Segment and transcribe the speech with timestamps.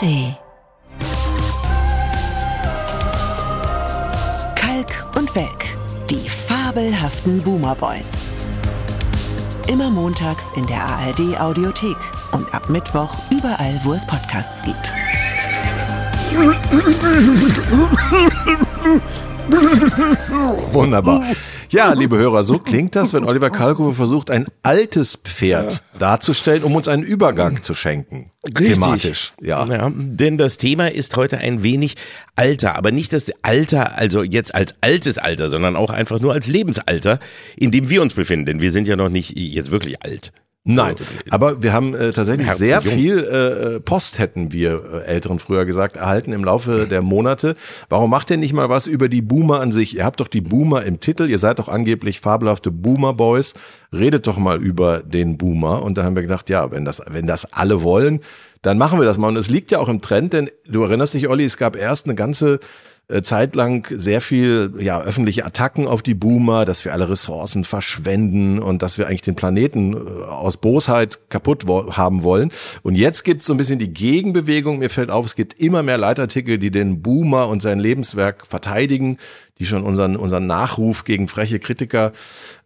[0.00, 0.36] ARD.
[4.54, 5.76] Kalk und Welk,
[6.08, 8.12] die fabelhaften Boomer Boys.
[9.68, 11.96] Immer montags in der ARD Audiothek
[12.32, 14.92] und ab Mittwoch überall, wo es Podcasts gibt.
[20.72, 21.22] Wunderbar.
[21.70, 26.74] Ja, liebe Hörer, so klingt das, wenn Oliver Kalkofe versucht, ein altes Pferd darzustellen, um
[26.74, 28.32] uns einen Übergang zu schenken.
[28.44, 28.74] Richtig.
[28.74, 29.34] Thematisch.
[29.40, 29.64] Ja.
[29.66, 31.94] Ja, denn das Thema ist heute ein wenig
[32.34, 36.48] Alter, aber nicht das Alter, also jetzt als altes Alter, sondern auch einfach nur als
[36.48, 37.20] Lebensalter,
[37.56, 38.46] in dem wir uns befinden.
[38.46, 40.32] Denn wir sind ja noch nicht jetzt wirklich alt.
[40.64, 40.96] Nein,
[41.30, 42.92] aber wir haben äh, tatsächlich sehr jung.
[42.92, 47.56] viel äh, Post, hätten wir äh, Älteren früher gesagt, erhalten im Laufe der Monate.
[47.88, 49.96] Warum macht ihr nicht mal was über die Boomer an sich?
[49.96, 53.54] Ihr habt doch die Boomer im Titel, ihr seid doch angeblich fabelhafte Boomer Boys.
[53.90, 55.82] Redet doch mal über den Boomer.
[55.82, 58.20] Und da haben wir gedacht, ja, wenn das, wenn das alle wollen,
[58.60, 59.28] dann machen wir das mal.
[59.28, 62.04] Und es liegt ja auch im Trend, denn du erinnerst dich, Olli, es gab erst
[62.04, 62.60] eine ganze
[63.10, 67.64] äh, Zeit lang sehr viel ja, öffentliche Attacken auf die Boomer, dass wir alle Ressourcen
[67.64, 72.50] verschwenden und dass wir eigentlich den Planeten äh, aus Bosheit kaputt wo haben wollen.
[72.82, 74.78] Und jetzt gibt es so ein bisschen die Gegenbewegung.
[74.78, 79.18] Mir fällt auf, es gibt immer mehr Leitartikel, die den Boomer und sein Lebenswerk verteidigen,
[79.60, 82.12] die schon unseren, unseren Nachruf gegen freche Kritiker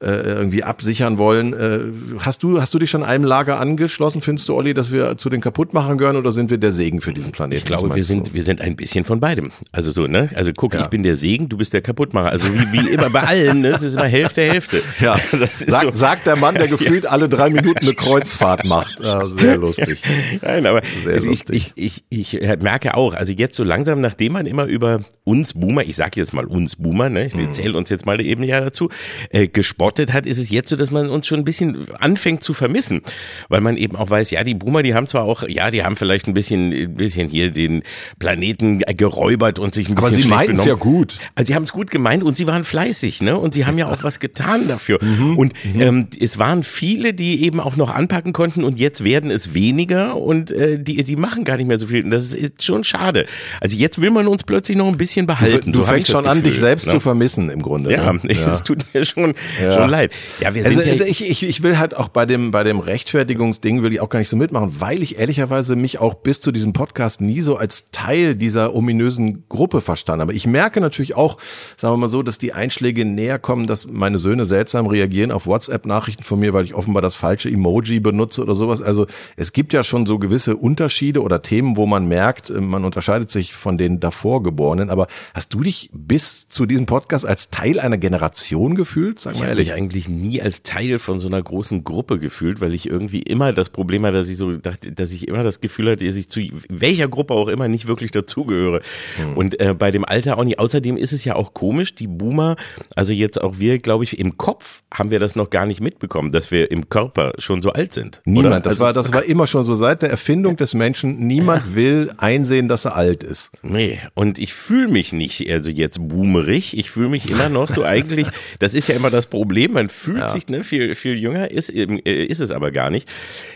[0.01, 1.53] äh, irgendwie absichern wollen.
[1.53, 1.81] Äh,
[2.21, 4.23] hast, du, hast du dich schon einem Lager angeschlossen?
[4.23, 7.13] Findest du, Olli, dass wir zu den Kaputtmachern gehören oder sind wir der Segen für
[7.13, 7.59] diesen Planeten?
[7.59, 8.35] Ich glaube, wir sind, du?
[8.35, 9.51] wir sind ein bisschen von beidem.
[9.73, 10.31] Also so, ne?
[10.35, 10.81] Also guck, Ja.
[10.83, 12.31] ich bin der Segen, du bist der Kaputtmacher.
[12.31, 13.69] Also wie, wie immer bei allen, ne?
[13.69, 14.83] Es ist immer Hälfte, Hälfte.
[15.01, 15.17] Ja,
[15.67, 15.91] Sag, so.
[15.93, 19.01] sagt der Mann, der gefühlt alle drei Minuten eine Kreuzfahrt macht.
[19.03, 20.01] Ja, sehr lustig.
[20.41, 21.73] Nein, aber Sehr ich, lustig.
[21.75, 25.83] ich, ich, ich merke auch, also jetzt so langsam, nachdem man immer über uns Boomer,
[25.83, 27.41] ich sage jetzt mal uns Boomer, ne, Mhm.
[27.41, 28.89] ich zähle uns jetzt mal eben ja dazu,
[29.31, 32.53] äh, gespottet hat, ist es jetzt so, dass man uns schon ein bisschen anfängt zu
[32.55, 33.01] vermissen,
[33.49, 35.97] weil man eben auch weiß, ja, die Boomer, die haben zwar auch, ja, die haben
[35.97, 37.83] vielleicht ein bisschen, ein bisschen hier den
[38.19, 41.19] Planeten geräubert und sich ein Aber bisschen sie schlecht meinten es ja gut.
[41.35, 43.39] Also sie haben es gut gemeint und sie waren fleißig, ne?
[43.39, 44.99] Und sie haben ja auch was getan dafür.
[45.03, 45.37] Mhm.
[45.39, 49.55] Und ähm, es waren viele, die eben auch noch anpacken konnten und jetzt werden es
[49.55, 52.05] weniger und äh, die, die machen gar nicht mehr so viel.
[52.05, 53.27] Und das ist, schon schade.
[53.61, 55.73] Also jetzt will man uns plötzlich noch ein bisschen Du, behalten.
[55.73, 56.93] du So hab fängst schon an, dich selbst ne?
[56.93, 57.93] zu vermissen im Grunde.
[57.93, 58.21] Ja, ne?
[58.53, 59.73] es tut mir schon, Ja.
[59.73, 60.13] schon leid.
[60.41, 62.65] Ja, wir sind Also, ja, also ich, ich, ich will halt auch bei dem, bei
[62.65, 66.41] dem Rechtfertigungsding will ich auch gar nicht so mitmachen, weil ich ehrlicherweise mich auch bis
[66.41, 70.35] zu diesem Podcast nie so als Teil dieser ominösen Gruppe verstanden habe.
[70.35, 71.39] Ich merke natürlich auch,
[71.77, 75.47] sagen wir mal so, dass die Einschläge näher kommen, dass meine Söhne seltsam reagieren auf
[75.47, 78.83] WhatsApp-Nachrichten von mir, weil ich offenbar das falsche Emoji benutze oder sowas.
[78.83, 83.31] Also es gibt ja schon so gewisse Unterschiede oder Themen, wo man merkt, man unterscheidet
[83.31, 84.91] sich von den davor Geborenen.
[84.91, 89.19] Aber hast du dich bis zu diesem Podcast als Teil einer Generation gefühlt?
[89.19, 89.69] Sag Ich mal habe ehrlich.
[89.69, 93.53] mich eigentlich nie als Teil von so einer großen Gruppe gefühlt, weil ich irgendwie immer
[93.53, 96.31] das Problem hatte, dass ich so dachte, dass ich immer das Gefühl hatte, dass ich
[96.31, 98.81] zu welcher Gruppe auch immer nicht wirklich dazugehöre.
[99.17, 99.37] Hm.
[99.37, 100.59] Und äh, bei dem Alter auch nicht.
[100.59, 102.57] Außerdem ist es ja auch komisch, die Boomer,
[102.95, 106.31] also jetzt auch wir, glaube ich, im Kopf haben wir das noch gar nicht mitbekommen,
[106.31, 108.23] dass wir im Körper schon so alt sind.
[108.25, 108.47] Niemand.
[108.47, 108.61] Oder?
[108.61, 111.27] Das Also- war, das war immer schon so seit der Erfindung des Menschen.
[111.27, 113.51] Niemand will einsehen, dass er alt ist.
[113.63, 115.99] Nee, und ich fühle mich nicht, also jetzt
[116.45, 118.27] boomerig, ich fühle mich immer noch so eigentlich,
[118.59, 121.99] das ist ja immer das Problem, man fühlt sich ne, viel, viel jünger, ist, eben,
[122.05, 123.09] äh, ist es aber gar nicht.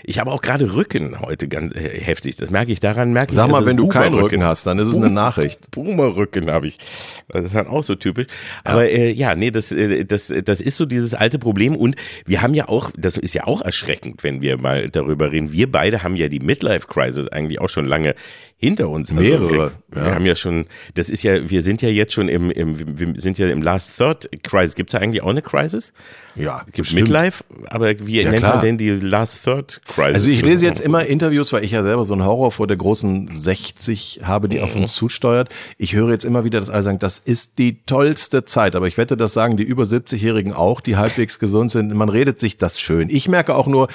[0.04, 3.47] Ich habe auch gerade Rücken heute ganz äh, heftig, das merke ich daran, merke Sag
[3.47, 5.71] ich, mal, wenn du keinen Rücken hast, dann ist es eine Nachricht.
[5.71, 6.78] Boomerrücken habe ich.
[7.28, 8.26] Das ist dann auch so typisch.
[8.65, 11.76] Aber äh, ja, nee, das, äh, das, das ist so dieses alte Problem.
[11.76, 15.53] Und wir haben ja auch, das ist ja auch erschreckend, wenn wir mal darüber reden.
[15.53, 18.15] Wir beide haben ja die Midlife-Crisis eigentlich auch schon lange
[18.59, 19.10] hinter uns.
[19.10, 20.05] Also Mehrere, Wir, ja.
[20.05, 23.20] wir haben ja schon, das ist ja, wir sind ja jetzt schon im, im wir
[23.20, 24.74] sind ja im Last Third Crisis.
[24.74, 25.92] Gibt es da eigentlich auch eine Crisis?
[26.34, 28.56] Ja, Es gibt Midlife, aber wie Ja, nennt klar.
[28.56, 30.14] man denn die Last Third Crisis?
[30.14, 32.76] Also ich lese jetzt immer Interviews, weil ich ja selber so einen Horror vor der
[32.76, 35.48] großen 60 habe, die auf uns zusteuert.
[35.78, 38.76] Ich höre jetzt immer wieder, dass alle sagen, das ist die tollste Zeit.
[38.76, 41.92] Aber ich wette, das sagen die über 70-Jährigen auch, die halbwegs gesund sind.
[41.94, 43.08] Man redet sich das schön.
[43.10, 43.88] Ich merke auch nur,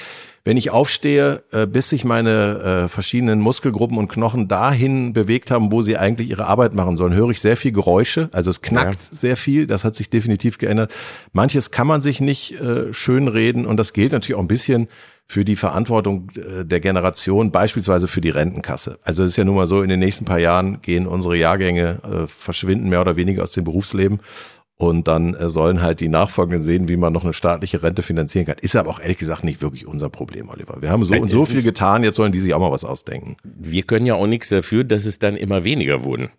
[0.45, 5.71] wenn ich aufstehe, äh, bis sich meine äh, verschiedenen Muskelgruppen und Knochen dahin bewegt haben,
[5.71, 8.29] wo sie eigentlich ihre Arbeit machen sollen, höre ich sehr viel Geräusche.
[8.33, 9.67] Also es knackt sehr viel.
[9.67, 10.91] Das hat sich definitiv geändert.
[11.31, 14.89] Manches kann man sich nicht äh, schön reden und das gilt natürlich auch ein bisschen
[15.25, 18.99] für die Verantwortung der Generation, beispielsweise für die Rentenkasse.
[19.03, 21.99] Also es ist ja nun mal so, in den nächsten paar Jahren gehen unsere Jahrgänge,
[22.03, 24.19] äh, verschwinden mehr oder weniger aus dem Berufsleben.
[24.83, 28.45] Und dann äh, sollen halt die Nachfolgenden sehen, wie man noch eine staatliche Rente finanzieren
[28.45, 28.57] kann.
[28.59, 30.81] Ist aber auch ehrlich gesagt nicht wirklich unser Problem, Oliver.
[30.81, 33.37] Wir haben so und so viel getan, jetzt sollen die sich auch mal was ausdenken.
[33.43, 36.31] wir können ja auch nichts dafür, dass es dann immer weniger wurden.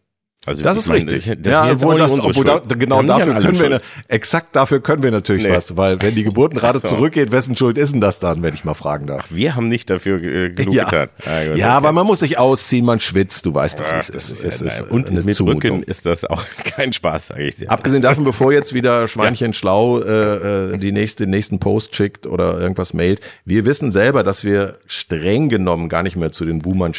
[0.47, 1.43] Also das ist meine, richtig.
[1.43, 5.45] Das ja, obwohl das, obwohl da, genau dafür können wir, exakt dafür können wir natürlich
[5.45, 5.51] nee.
[5.51, 6.89] was, weil wenn die Geburtenrate so.
[6.89, 9.27] zurückgeht, wessen Schuld ist denn das dann, wenn ich mal fragen darf?
[9.27, 10.85] Ach, wir haben nicht dafür äh, genug ja.
[10.85, 11.09] getan.
[11.25, 14.31] Ah, ja, weil man muss sich ausziehen, man schwitzt, du weißt doch, wie es ist.
[14.31, 15.79] ist, ist, ist Und mit Zumutung.
[15.79, 17.71] Rücken ist das auch kein Spaß, sage ich dir.
[17.71, 19.55] Abgesehen davon, bevor jetzt wieder Schweinchen ja.
[19.55, 24.23] schlau äh, äh, die nächste, den nächsten Post schickt oder irgendwas mailt, wir wissen selber,
[24.23, 26.93] dass wir streng genommen gar nicht mehr zu den Boomern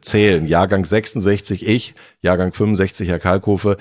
[0.00, 0.46] zählen.
[0.46, 3.76] Jahrgang 66 ich, Jahrgang 65 Herr Kalkofe.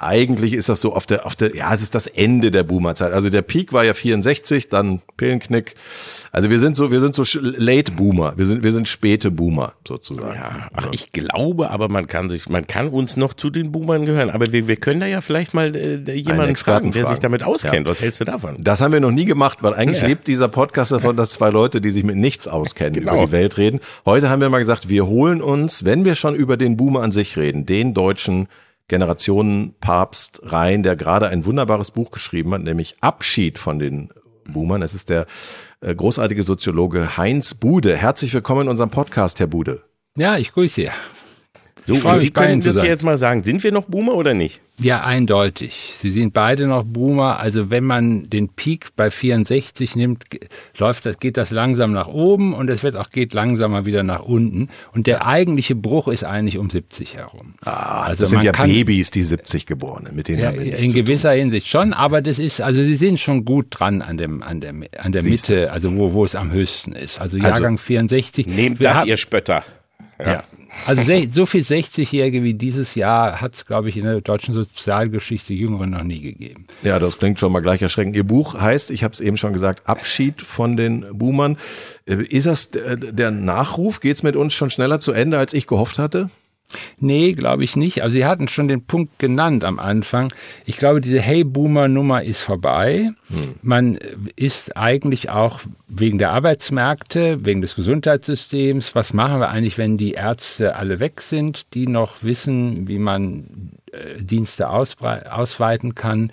[0.00, 3.12] Eigentlich ist das so auf der, auf der, ja, es ist das Ende der Boomerzeit.
[3.12, 5.74] Also der Peak war ja 64, dann Pillenknick.
[6.30, 8.34] Also wir sind so, wir sind so Late Boomer.
[8.36, 10.36] Wir sind, wir sind späte Boomer sozusagen.
[10.36, 14.06] Ja, ach, ich glaube, aber man kann sich, man kann uns noch zu den Boomern
[14.06, 14.30] gehören.
[14.30, 17.86] Aber wir, wir können da ja vielleicht mal äh, jemanden fragen, der sich damit auskennt.
[17.86, 17.90] Ja.
[17.90, 18.54] Was hältst du davon?
[18.60, 20.06] Das haben wir noch nie gemacht, weil eigentlich ja.
[20.06, 23.14] lebt dieser Podcast davon, dass zwei Leute, die sich mit nichts auskennen, genau.
[23.14, 23.80] über die Welt reden.
[24.06, 27.10] Heute haben wir mal gesagt, wir holen uns, wenn wir schon über den Boomer an
[27.10, 28.46] sich reden, den deutschen
[28.88, 34.10] Generationenpapst rein, der gerade ein wunderbares Buch geschrieben hat, nämlich Abschied von den
[34.48, 34.82] Boomern.
[34.82, 35.26] Es ist der
[35.80, 37.96] äh, großartige Soziologe Heinz Bude.
[37.96, 39.82] Herzlich willkommen in unserem Podcast, Herr Bude.
[40.16, 40.90] Ja, ich grüße Sie.
[41.88, 43.44] So, und Sie können das jetzt mal sagen.
[43.44, 44.60] Sind wir noch Boomer oder nicht?
[44.78, 45.94] Ja, eindeutig.
[45.96, 47.40] Sie sind beide noch Boomer.
[47.40, 50.24] Also wenn man den Peak bei 64 nimmt,
[50.76, 54.20] läuft das, geht das langsam nach oben und es wird auch geht langsamer wieder nach
[54.20, 54.68] unten.
[54.92, 57.54] Und der eigentliche Bruch ist eigentlich um 70 herum.
[57.64, 61.32] Ah, also das sind ja kann, Babys, die 70 geboren, mit denen ja, in gewisser.
[61.32, 61.94] Hinsicht schon.
[61.94, 65.22] Aber das ist, also sie sind schon gut dran an dem, an der, an der
[65.22, 67.18] Mitte, also wo, wo es am höchsten ist.
[67.18, 68.46] Also, also Jahrgang also, 64.
[68.46, 69.64] Nehmt das, haben, ihr Spötter.
[70.18, 70.26] Ja.
[70.26, 70.44] ja.
[70.86, 75.52] Also so viel 60-Jährige wie dieses Jahr hat es, glaube ich, in der deutschen Sozialgeschichte
[75.52, 76.66] Jüngeren noch nie gegeben.
[76.82, 78.16] Ja, das klingt schon mal gleich erschreckend.
[78.16, 81.58] Ihr Buch heißt, ich habe es eben schon gesagt, Abschied von den Boomern.
[82.06, 84.00] Äh, ist das der Nachruf?
[84.00, 86.30] Geht es mit uns schon schneller zu Ende, als ich gehofft hatte?
[86.98, 88.02] Nee, glaube ich nicht.
[88.02, 90.32] Also Sie hatten schon den Punkt genannt am Anfang.
[90.66, 93.10] Ich glaube, diese Hey-Boomer-Nummer ist vorbei.
[93.28, 93.48] Hm.
[93.62, 93.98] Man
[94.36, 100.12] ist eigentlich auch wegen der Arbeitsmärkte, wegen des Gesundheitssystems, was machen wir eigentlich, wenn die
[100.12, 103.72] Ärzte alle weg sind, die noch wissen, wie man
[104.18, 106.30] Dienste ausweiten kann,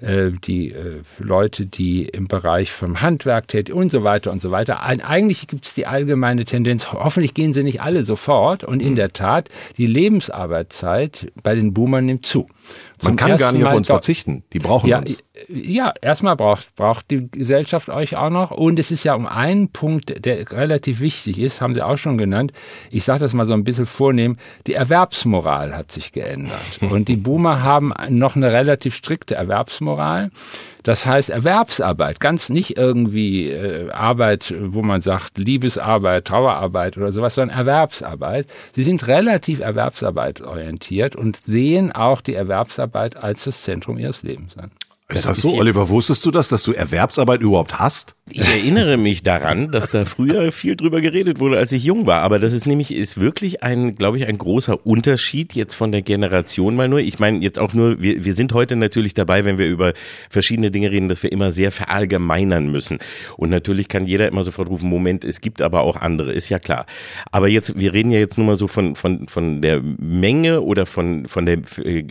[0.00, 4.50] äh, die äh, Leute, die im Bereich vom Handwerk tätig und so weiter und so
[4.50, 4.82] weiter.
[4.82, 8.96] Eigentlich gibt es die allgemeine Tendenz, hoffentlich gehen sie nicht alle sofort und in mhm.
[8.96, 12.46] der Tat, die Lebensarbeitszeit bei den Boomern nimmt zu.
[13.04, 14.42] Man kann gar nicht auf uns verzichten.
[14.52, 15.22] Die brauchen ja, uns.
[15.48, 18.50] Ja, erstmal braucht, braucht die Gesellschaft euch auch noch.
[18.50, 22.18] Und es ist ja um einen Punkt, der relativ wichtig ist, haben Sie auch schon
[22.18, 22.52] genannt.
[22.90, 24.36] Ich sage das mal so ein bisschen vornehm.
[24.66, 26.54] Die Erwerbsmoral hat sich geändert.
[26.80, 30.30] Und die Boomer haben noch eine relativ strikte Erwerbsmoral.
[30.84, 37.34] Das heißt Erwerbsarbeit, ganz nicht irgendwie äh, Arbeit, wo man sagt Liebesarbeit, Trauerarbeit oder sowas,
[37.34, 38.46] sondern Erwerbsarbeit.
[38.74, 44.58] Sie sind relativ Erwerbsarbeit orientiert und sehen auch die Erwerbsarbeit als das Zentrum ihres Lebens
[44.58, 44.72] an.
[45.14, 45.88] Ist das, das so, Oliver?
[45.88, 48.14] Wusstest du das, dass du Erwerbsarbeit überhaupt hast?
[48.30, 52.22] Ich erinnere mich daran, dass da früher viel drüber geredet wurde, als ich jung war.
[52.22, 56.00] Aber das ist nämlich, ist wirklich ein, glaube ich, ein großer Unterschied jetzt von der
[56.00, 57.00] Generation mal nur.
[57.00, 59.92] Ich meine jetzt auch nur, wir, wir sind heute natürlich dabei, wenn wir über
[60.30, 62.98] verschiedene Dinge reden, dass wir immer sehr verallgemeinern müssen.
[63.36, 66.58] Und natürlich kann jeder immer sofort rufen, Moment, es gibt aber auch andere, ist ja
[66.58, 66.86] klar.
[67.30, 70.86] Aber jetzt, wir reden ja jetzt nur mal so von, von, von der Menge oder
[70.86, 71.58] von, von der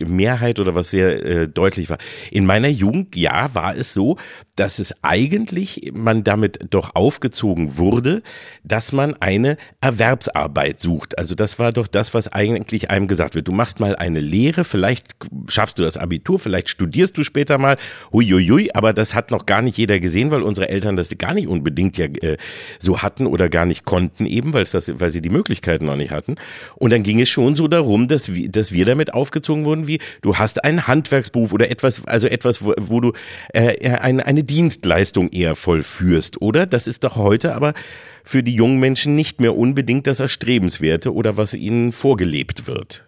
[0.06, 1.98] Mehrheit oder was sehr äh, deutlich war.
[2.30, 4.16] In meiner Jugend, ja, war es so,
[4.56, 8.22] dass es eigentlich man damit doch aufgezogen wurde,
[8.62, 11.18] dass man eine Erwerbsarbeit sucht.
[11.18, 13.48] Also das war doch das, was eigentlich einem gesagt wird.
[13.48, 15.16] Du machst mal eine Lehre, vielleicht
[15.48, 17.76] schaffst du das Abitur, vielleicht studierst du später mal,
[18.12, 21.48] huiuiui, aber das hat noch gar nicht jeder gesehen, weil unsere Eltern das gar nicht
[21.48, 22.36] unbedingt ja äh,
[22.78, 26.10] so hatten oder gar nicht konnten eben, weil das, weil sie die Möglichkeiten noch nicht
[26.10, 26.36] hatten.
[26.76, 30.00] Und dann ging es schon so darum, dass wir, dass wir damit aufgezogen wurden, wie
[30.22, 33.12] du hast einen Handwerksberuf oder etwas, also etwas, wo, wo du
[33.52, 36.66] äh, eine, eine Dienstleistung eher vollführst, oder?
[36.66, 37.74] Das ist doch heute aber
[38.24, 43.06] für die jungen Menschen nicht mehr unbedingt das Erstrebenswerte oder was ihnen vorgelebt wird.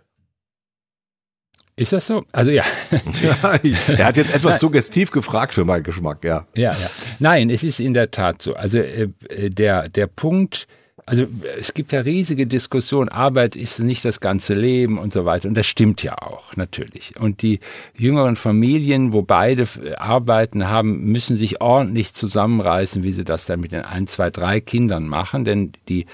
[1.78, 2.24] Ist das so?
[2.32, 2.64] Also ja.
[3.22, 6.46] ja er hat jetzt etwas suggestiv gefragt für meinen Geschmack, ja.
[6.56, 6.90] Ja, ja.
[7.18, 8.54] Nein, es ist in der Tat so.
[8.54, 9.08] Also äh,
[9.50, 10.66] der, der Punkt,
[11.08, 11.24] also
[11.60, 15.48] es gibt ja riesige Diskussionen, Arbeit ist nicht das ganze Leben und so weiter.
[15.48, 17.14] Und das stimmt ja auch, natürlich.
[17.16, 17.60] Und die
[17.96, 23.70] jüngeren Familien, wo beide arbeiten haben, müssen sich ordentlich zusammenreißen, wie sie das dann mit
[23.70, 25.44] den ein, zwei, drei Kindern machen.
[25.44, 26.06] Denn die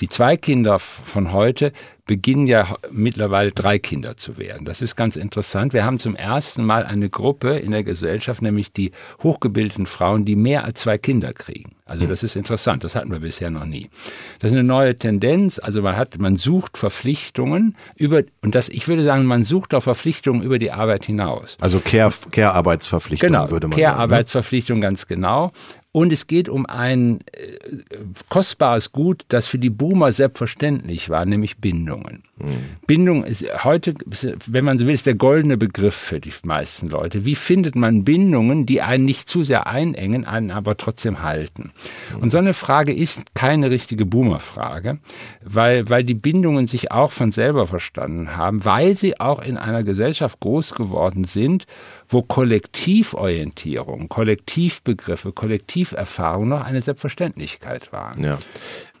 [0.00, 1.72] die zwei Kinder von heute
[2.06, 4.64] beginnen ja mittlerweile drei Kinder zu werden.
[4.64, 5.72] Das ist ganz interessant.
[5.72, 10.36] Wir haben zum ersten Mal eine Gruppe in der Gesellschaft, nämlich die hochgebildeten Frauen, die
[10.36, 11.72] mehr als zwei Kinder kriegen.
[11.84, 12.10] Also hm.
[12.10, 12.84] das ist interessant.
[12.84, 13.90] Das hatten wir bisher noch nie.
[14.38, 15.58] Das ist eine neue Tendenz.
[15.58, 19.82] Also man hat, man sucht Verpflichtungen über, und das, ich würde sagen, man sucht auch
[19.82, 21.56] Verpflichtungen über die Arbeit hinaus.
[21.60, 23.94] Also Care-Arbeitsverpflichtungen genau, würde man Care sagen.
[23.94, 24.06] Ne?
[24.06, 25.50] Care-Arbeitsverpflichtung ganz genau.
[25.96, 27.56] Und es geht um ein äh,
[28.28, 32.22] kostbares Gut, das für die Boomer selbstverständlich war, nämlich Bindungen.
[32.36, 32.46] Mhm.
[32.86, 33.94] Bindung ist heute,
[34.46, 37.24] wenn man so will, ist der goldene Begriff für die meisten Leute.
[37.24, 41.72] Wie findet man Bindungen, die einen nicht zu sehr einengen, einen aber trotzdem halten?
[42.12, 42.20] Mhm.
[42.20, 44.98] Und so eine Frage ist keine richtige Boomer-Frage,
[45.46, 49.82] weil, weil die Bindungen sich auch von selber verstanden haben, weil sie auch in einer
[49.82, 51.66] Gesellschaft groß geworden sind,
[52.08, 58.22] wo Kollektivorientierung, Kollektivbegriffe, Kollektiverfahrung noch eine Selbstverständlichkeit waren.
[58.22, 58.38] Ja.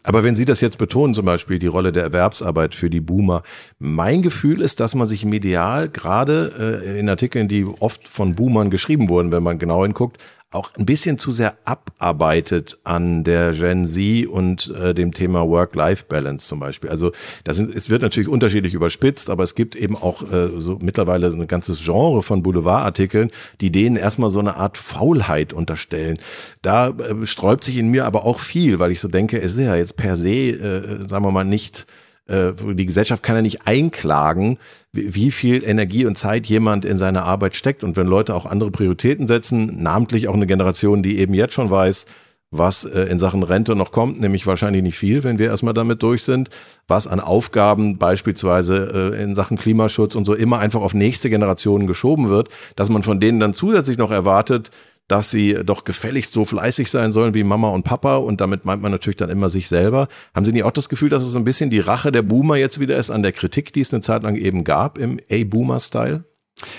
[0.06, 3.42] Aber wenn Sie das jetzt betonen, zum Beispiel die Rolle der Erwerbsarbeit für die Boomer,
[3.80, 8.70] mein Gefühl ist, dass man sich medial gerade äh, in Artikeln, die oft von Boomern
[8.70, 10.18] geschrieben wurden, wenn man genau hinguckt,
[10.56, 16.48] auch ein bisschen zu sehr abarbeitet an der Gen Z und äh, dem Thema Work-Life-Balance
[16.48, 16.90] zum Beispiel.
[16.90, 17.12] Also
[17.44, 21.28] das sind, es wird natürlich unterschiedlich überspitzt, aber es gibt eben auch äh, so mittlerweile
[21.28, 26.18] ein ganzes Genre von Boulevardartikeln, die denen erstmal so eine Art Faulheit unterstellen.
[26.62, 29.64] Da äh, sträubt sich in mir aber auch viel, weil ich so denke, es ist
[29.64, 31.86] ja jetzt per se, äh, sagen wir mal, nicht
[32.28, 34.58] äh, die Gesellschaft kann ja nicht einklagen,
[34.92, 37.84] wie viel Energie und Zeit jemand in seine Arbeit steckt.
[37.84, 41.70] Und wenn Leute auch andere Prioritäten setzen, namentlich auch eine Generation, die eben jetzt schon
[41.70, 42.06] weiß,
[42.50, 46.02] was äh, in Sachen Rente noch kommt, nämlich wahrscheinlich nicht viel, wenn wir erstmal damit
[46.02, 46.48] durch sind,
[46.86, 51.86] was an Aufgaben beispielsweise äh, in Sachen Klimaschutz und so immer einfach auf nächste Generationen
[51.86, 54.70] geschoben wird, dass man von denen dann zusätzlich noch erwartet,
[55.08, 58.82] dass sie doch gefälligst so fleißig sein sollen wie Mama und Papa und damit meint
[58.82, 60.08] man natürlich dann immer sich selber.
[60.34, 62.56] Haben Sie nicht auch das Gefühl, dass es so ein bisschen die Rache der Boomer
[62.56, 66.24] jetzt wieder ist an der Kritik, die es eine Zeit lang eben gab im A-Boomer-Style?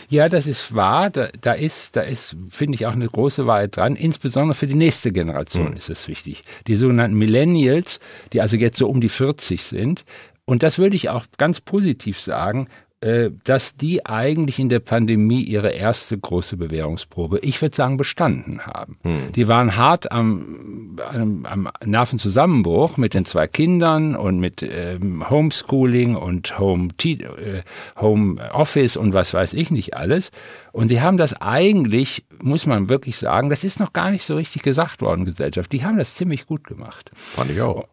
[0.10, 1.10] Ja, das ist wahr.
[1.10, 3.96] Da, da ist, da ist, finde ich, auch eine große Wahrheit dran.
[3.96, 5.78] Insbesondere für die nächste Generation mhm.
[5.78, 6.42] ist es wichtig.
[6.66, 8.00] Die sogenannten Millennials,
[8.34, 10.04] die also jetzt so um die 40 sind.
[10.46, 12.70] Und das würde ich auch ganz positiv sagen,
[13.00, 18.98] dass die eigentlich in der Pandemie ihre erste große Bewährungsprobe, ich würde sagen, bestanden haben.
[19.04, 19.32] Hm.
[19.36, 26.16] Die waren hart am, am, am, Nervenzusammenbruch mit den zwei Kindern und mit ähm, Homeschooling
[26.16, 27.62] und Home, äh,
[28.02, 30.32] Home Office und was weiß ich nicht alles.
[30.72, 34.36] Und sie haben das eigentlich, muss man wirklich sagen, das ist noch gar nicht so
[34.36, 35.72] richtig gesagt worden, Gesellschaft.
[35.72, 37.12] Die haben das ziemlich gut gemacht.
[37.14, 37.88] Fand ich auch.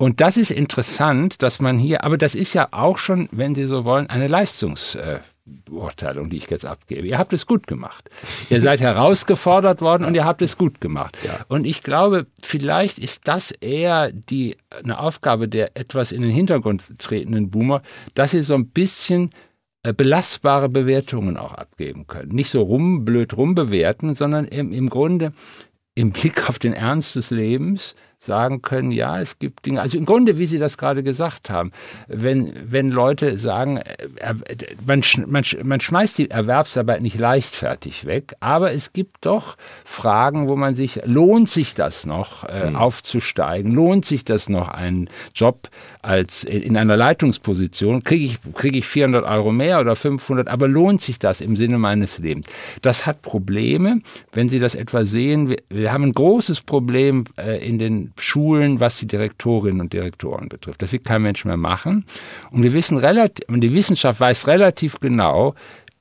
[0.00, 3.66] Und das ist interessant, dass man hier, aber das ist ja auch schon, wenn Sie
[3.66, 7.06] so wollen, eine Leistungsbeurteilung, die ich jetzt abgebe.
[7.06, 8.08] Ihr habt es gut gemacht.
[8.48, 11.18] Ihr seid herausgefordert worden und ihr habt es gut gemacht.
[11.22, 11.40] Ja.
[11.48, 16.98] Und ich glaube, vielleicht ist das eher die, eine Aufgabe der etwas in den Hintergrund
[16.98, 17.82] tretenden Boomer,
[18.14, 19.34] dass sie so ein bisschen
[19.82, 22.34] äh, belastbare Bewertungen auch abgeben können.
[22.34, 25.34] Nicht so rum, blöd rumbewerten, sondern im, im Grunde
[25.94, 30.04] im Blick auf den Ernst des Lebens sagen können, ja, es gibt Dinge, also im
[30.04, 31.72] Grunde, wie Sie das gerade gesagt haben,
[32.06, 34.34] wenn, wenn Leute sagen, äh,
[34.84, 40.56] man, man, man schmeißt die Erwerbsarbeit nicht leichtfertig weg, aber es gibt doch Fragen, wo
[40.56, 42.76] man sich, lohnt sich das noch, äh, mhm.
[42.76, 45.68] aufzusteigen, lohnt sich das noch, einen Job
[46.02, 51.00] als in einer Leitungsposition, kriege ich, kriege ich 400 Euro mehr oder 500, aber lohnt
[51.00, 52.46] sich das im Sinne meines Lebens?
[52.82, 54.00] Das hat Probleme,
[54.32, 58.80] wenn Sie das etwa sehen, wir, wir haben ein großes Problem äh, in den Schulen,
[58.80, 60.80] was die Direktorinnen und Direktoren betrifft.
[60.82, 62.04] Das wird kein Mensch mehr machen.
[62.50, 65.54] Und wir wissen relativ, und die Wissenschaft weiß relativ genau,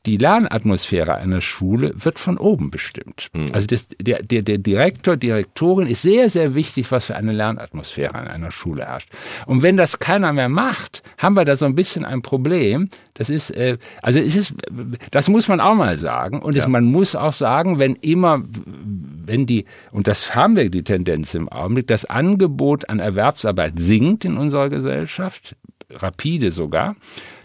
[0.06, 3.28] die Lernatmosphäre einer Schule wird von oben bestimmt.
[3.34, 3.50] Mhm.
[3.52, 8.16] Also das, der, der, der Direktor, Direktorin ist sehr, sehr wichtig, was für eine Lernatmosphäre
[8.16, 9.10] an einer Schule herrscht.
[9.46, 12.88] Und wenn das keiner mehr macht, haben wir da so ein bisschen ein Problem.
[13.14, 14.56] Das ist, äh, also es ist,
[15.12, 16.42] das muss man auch mal sagen.
[16.42, 18.42] Und es, man muss auch sagen, wenn immer,
[19.26, 24.24] wenn die, und das haben wir die Tendenz im Augenblick, das Angebot an Erwerbsarbeit sinkt
[24.24, 25.58] in unserer Gesellschaft,
[25.92, 26.96] rapide sogar,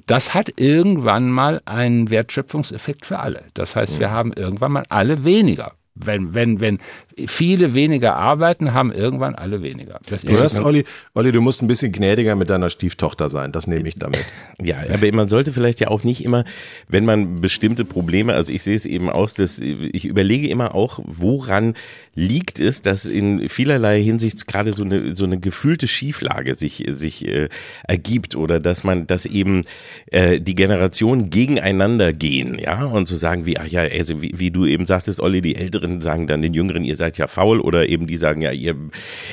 [0.07, 3.43] das hat irgendwann mal einen Wertschöpfungseffekt für alle.
[3.55, 5.73] Das heißt, wir haben irgendwann mal alle weniger.
[5.95, 6.79] Wenn, wenn, wenn
[7.27, 10.01] viele weniger arbeiten, haben irgendwann alle weniger.
[10.09, 13.53] Das du hörst, Olli, Olli, du musst ein bisschen gnädiger mit deiner Stieftochter sein.
[13.53, 14.25] Das nehme ich damit.
[14.63, 16.45] Ja, aber man sollte vielleicht ja auch nicht immer,
[16.89, 21.01] wenn man bestimmte Probleme, also ich sehe es eben aus, dass ich überlege immer auch,
[21.05, 21.75] woran
[22.15, 27.27] liegt es, dass in vielerlei Hinsicht gerade so eine so eine gefühlte Schieflage sich sich
[27.27, 27.49] äh,
[27.87, 29.65] ergibt oder dass man, dass eben
[30.11, 34.33] äh, die Generationen gegeneinander gehen, ja und zu so sagen wie, ach ja, also wie,
[34.37, 37.27] wie du eben sagtest, Olli, die Älteren sagen dann den Jüngeren, ihr seid seid ja
[37.27, 38.77] faul oder eben die sagen, ja, ihr,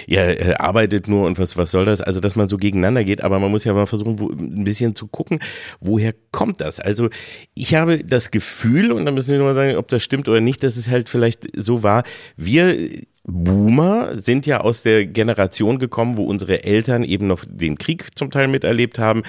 [0.06, 2.02] ihr äh, arbeitet nur und was, was soll das?
[2.02, 4.96] Also, dass man so gegeneinander geht, aber man muss ja mal versuchen, wo, ein bisschen
[4.96, 5.40] zu gucken,
[5.80, 6.80] woher kommt das?
[6.80, 7.10] Also,
[7.54, 10.42] ich habe das Gefühl, und da müssen wir nur mal sagen, ob das stimmt oder
[10.42, 12.04] nicht, dass es halt vielleicht so war,
[12.36, 12.76] wir
[13.24, 18.32] Boomer sind ja aus der Generation gekommen, wo unsere Eltern eben noch den Krieg zum
[18.32, 19.22] Teil miterlebt haben,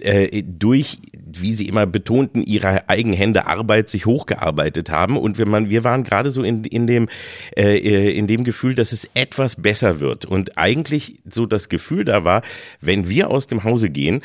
[0.00, 5.16] äh, durch, wie sie immer betonten, ihre Eigenhände Arbeit sich hochgearbeitet haben.
[5.16, 7.08] Und wenn man, wir waren gerade so in, in dem,
[7.56, 10.24] äh, in dem Gefühl, dass es etwas besser wird.
[10.24, 12.42] Und eigentlich so das Gefühl da war,
[12.80, 14.22] wenn wir aus dem Hause gehen,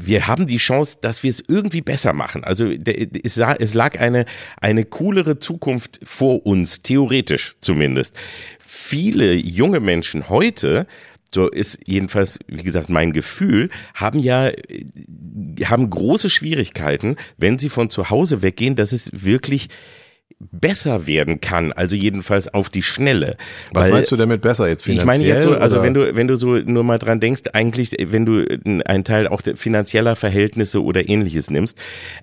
[0.00, 2.44] wir haben die Chance, dass wir es irgendwie besser machen.
[2.44, 4.24] Also es lag eine,
[4.60, 8.14] eine coolere Zukunft vor uns, theoretisch zumindest.
[8.58, 10.86] Viele junge Menschen heute
[11.34, 14.50] so ist jedenfalls, wie gesagt, mein Gefühl, haben ja,
[15.62, 19.68] haben große Schwierigkeiten, wenn sie von zu Hause weggehen, dass es wirklich
[20.40, 23.36] besser werden kann, also jedenfalls auf die Schnelle.
[23.72, 25.02] Was Weil, meinst du damit besser jetzt finanziell?
[25.02, 25.84] Ich meine jetzt so, also oder?
[25.84, 28.44] wenn du wenn du so nur mal dran denkst, eigentlich wenn du
[28.84, 31.78] einen Teil auch finanzieller Verhältnisse oder ähnliches nimmst,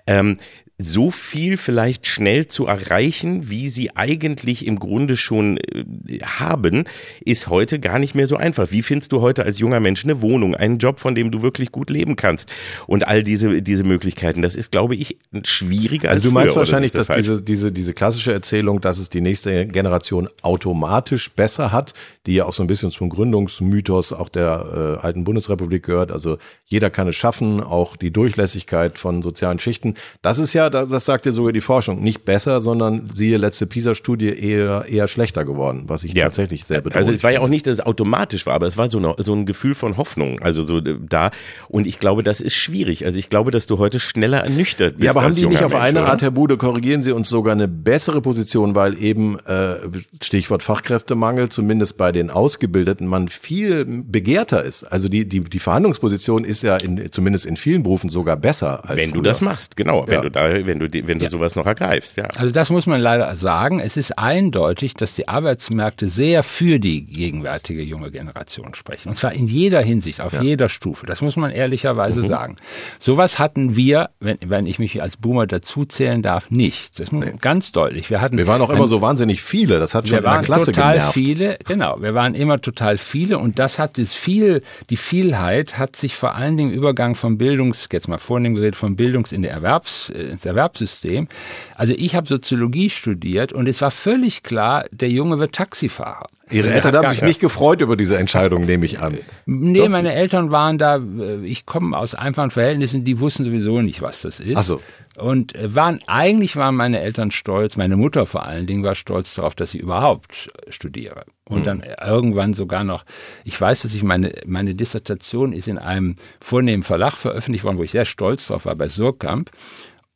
[0.06, 0.38] ähm,
[0.78, 6.84] so viel vielleicht schnell zu erreichen, wie sie eigentlich im Grunde schon äh, haben,
[7.24, 8.72] ist heute gar nicht mehr so einfach.
[8.72, 11.72] Wie findest du heute als junger Mensch eine Wohnung, einen Job, von dem du wirklich
[11.72, 12.50] gut leben kannst
[12.86, 14.42] und all diese diese Möglichkeiten?
[14.42, 17.72] Das ist, glaube ich, schwieriger als also du meinst früher, wahrscheinlich, das dass diese diese
[17.72, 21.94] diese klassische Erzählung, dass es die nächste Generation automatisch besser hat,
[22.26, 26.12] die ja auch so ein bisschen zum Gründungsmythos auch der äh, alten Bundesrepublik gehört.
[26.12, 29.94] Also jeder kann es schaffen, auch die Durchlässigkeit von sozialen Schichten.
[30.20, 34.28] Das ist ja das sagt ja sogar die Forschung, nicht besser, sondern siehe letzte PISA-Studie
[34.28, 36.24] eher, eher schlechter geworden, was ich ja.
[36.24, 36.98] tatsächlich sehr bedauere.
[36.98, 39.14] Also es war ja auch nicht, dass es automatisch war, aber es war so, eine,
[39.18, 41.30] so ein Gefühl von Hoffnung, also so äh, da.
[41.68, 43.04] Und ich glaube, das ist schwierig.
[43.04, 45.04] Also ich glaube, dass du heute schneller ernüchtert bist.
[45.04, 46.08] Ja, aber haben die nicht auf Mensch, eine oder?
[46.10, 49.76] Art, Herr Bude, korrigieren Sie uns sogar eine bessere Position, weil eben, äh,
[50.22, 54.84] Stichwort Fachkräftemangel, zumindest bei den Ausgebildeten, man viel begehrter ist.
[54.84, 58.98] Also die, die, die Verhandlungsposition ist ja in, zumindest in vielen Berufen sogar besser als
[58.98, 59.22] Wenn früher.
[59.22, 60.06] du das machst, genau.
[60.06, 60.20] Wenn ja.
[60.22, 61.30] du da wenn du, wenn du ja.
[61.30, 62.24] sowas noch ergreifst, ja.
[62.36, 63.80] Also das muss man leider sagen.
[63.80, 69.10] Es ist eindeutig, dass die Arbeitsmärkte sehr für die gegenwärtige junge Generation sprechen.
[69.10, 70.42] Und zwar in jeder Hinsicht, auf ja.
[70.42, 71.06] jeder Stufe.
[71.06, 72.26] Das muss man ehrlicherweise mhm.
[72.26, 72.56] sagen.
[72.98, 76.98] Sowas hatten wir, wenn, wenn ich mich als Boomer dazuzählen darf, nicht.
[76.98, 77.34] Das ist nee.
[77.40, 78.10] ganz deutlich.
[78.10, 78.38] Wir hatten.
[78.38, 79.78] Wir waren auch immer so wahnsinnig viele.
[79.78, 81.14] Das hat schon wir in der Klasse total genervt.
[81.14, 82.00] viele, genau.
[82.00, 86.34] Wir waren immer total viele und das hat das viel, die Vielheit hat sich vor
[86.34, 90.44] allen Dingen Übergang vom Bildungs, jetzt mal vornehm geredet, vom Bildungs in der Erwerbs, ins
[90.46, 91.28] Erwerbssystem.
[91.74, 96.26] Also ich habe Soziologie studiert und es war völlig klar, der Junge wird Taxifahrer.
[96.48, 99.18] Ihre Eltern haben sich nicht gefreut über diese Entscheidung, nehme ich an.
[99.46, 99.88] Nee, Doch?
[99.88, 104.22] meine Eltern waren da, äh, ich komme aus einfachen Verhältnissen, die wussten sowieso nicht, was
[104.22, 104.56] das ist.
[104.56, 104.80] Ach so.
[105.18, 109.34] Und äh, waren, eigentlich waren meine Eltern stolz, meine Mutter vor allen Dingen war stolz
[109.34, 111.24] darauf, dass ich überhaupt studiere.
[111.48, 111.64] Und mhm.
[111.64, 113.04] dann irgendwann sogar noch,
[113.44, 117.82] ich weiß, dass ich meine, meine Dissertation ist in einem vornehmen Verlag veröffentlicht worden, wo
[117.82, 119.50] ich sehr stolz drauf war, bei Surkamp.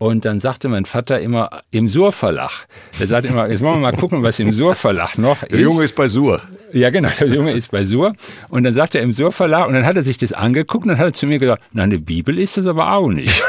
[0.01, 2.67] Und dann sagte mein Vater immer im Sur-Verlag.
[2.99, 5.53] Er sagte immer, jetzt wollen wir mal gucken, was im Sur-Verlag noch ist.
[5.53, 6.41] Der Junge ist bei Sur.
[6.73, 8.15] Ja, genau, der Junge ist bei Sur.
[8.49, 10.99] Und dann sagte er im Sur-Verlag, und dann hat er sich das angeguckt und dann
[10.99, 13.43] hat er zu mir gesagt, na, eine Bibel ist das aber auch nicht.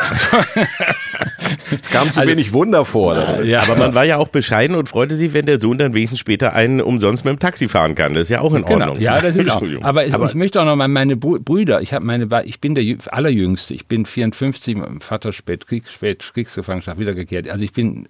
[1.72, 3.14] es kam zu also, wenig Wunder vor.
[3.14, 3.44] Oder?
[3.46, 6.20] Ja, aber man war ja auch bescheiden und freute sich, wenn der Sohn dann wenigstens
[6.20, 8.14] später einen umsonst mit dem Taxi fahren kann.
[8.14, 8.72] Das ist ja auch in genau.
[8.74, 8.98] Ordnung.
[8.98, 9.16] Genau.
[9.16, 9.62] Ja, das ist auch.
[9.82, 12.76] Aber, es, aber ich möchte auch noch mal meine Brüder, ich habe meine, ich bin
[12.76, 17.50] der allerjüngste, ich bin 54, mein Vater spät, Krieg, spät Kriegsgefangenschaft wiedergekehrt.
[17.50, 18.08] Also ich bin,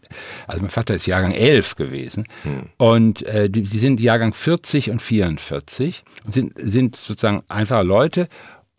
[0.48, 2.64] also mein Vater ist Jahrgang 11 gewesen hm.
[2.78, 8.28] und äh, die, die sind Jahrgang 40 und 44 und sind, sind sozusagen einfache Leute.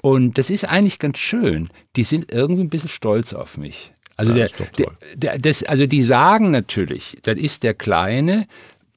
[0.02, 1.68] Und das ist eigentlich ganz schön.
[1.94, 3.92] Die sind irgendwie ein bisschen stolz auf mich.
[4.16, 8.46] Also, ja, der, der, der, das, also die sagen natürlich, das ist der Kleine,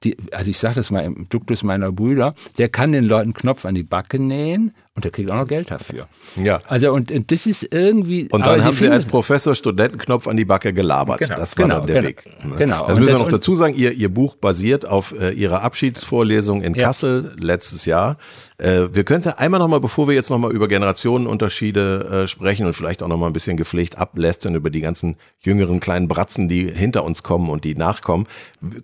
[0.03, 3.65] die, also ich sage das mal im Duktus meiner Brüder, der kann den Leuten Knopf
[3.65, 6.07] an die Backe nähen und der kriegt auch noch Geld dafür.
[6.41, 6.61] Ja.
[6.67, 8.29] Also und, und das ist irgendwie.
[8.31, 11.19] Und dann haben Sie als Professor Studentenknopf an die Backe gelabert.
[11.19, 12.25] Genau, das war genau, dann der genau, Weg.
[12.45, 12.55] Ne?
[12.57, 12.87] Genau.
[12.87, 13.75] Das müssen wir noch dazu sagen.
[13.75, 16.85] Ihr, Ihr Buch basiert auf äh, Ihrer Abschiedsvorlesung in ja.
[16.85, 18.15] Kassel letztes Jahr.
[18.57, 22.65] Äh, wir können es ja einmal nochmal, bevor wir jetzt nochmal über Generationenunterschiede äh, sprechen
[22.65, 26.71] und vielleicht auch nochmal ein bisschen gepflegt ablästern über die ganzen jüngeren kleinen Bratzen, die
[26.71, 28.27] hinter uns kommen und die nachkommen.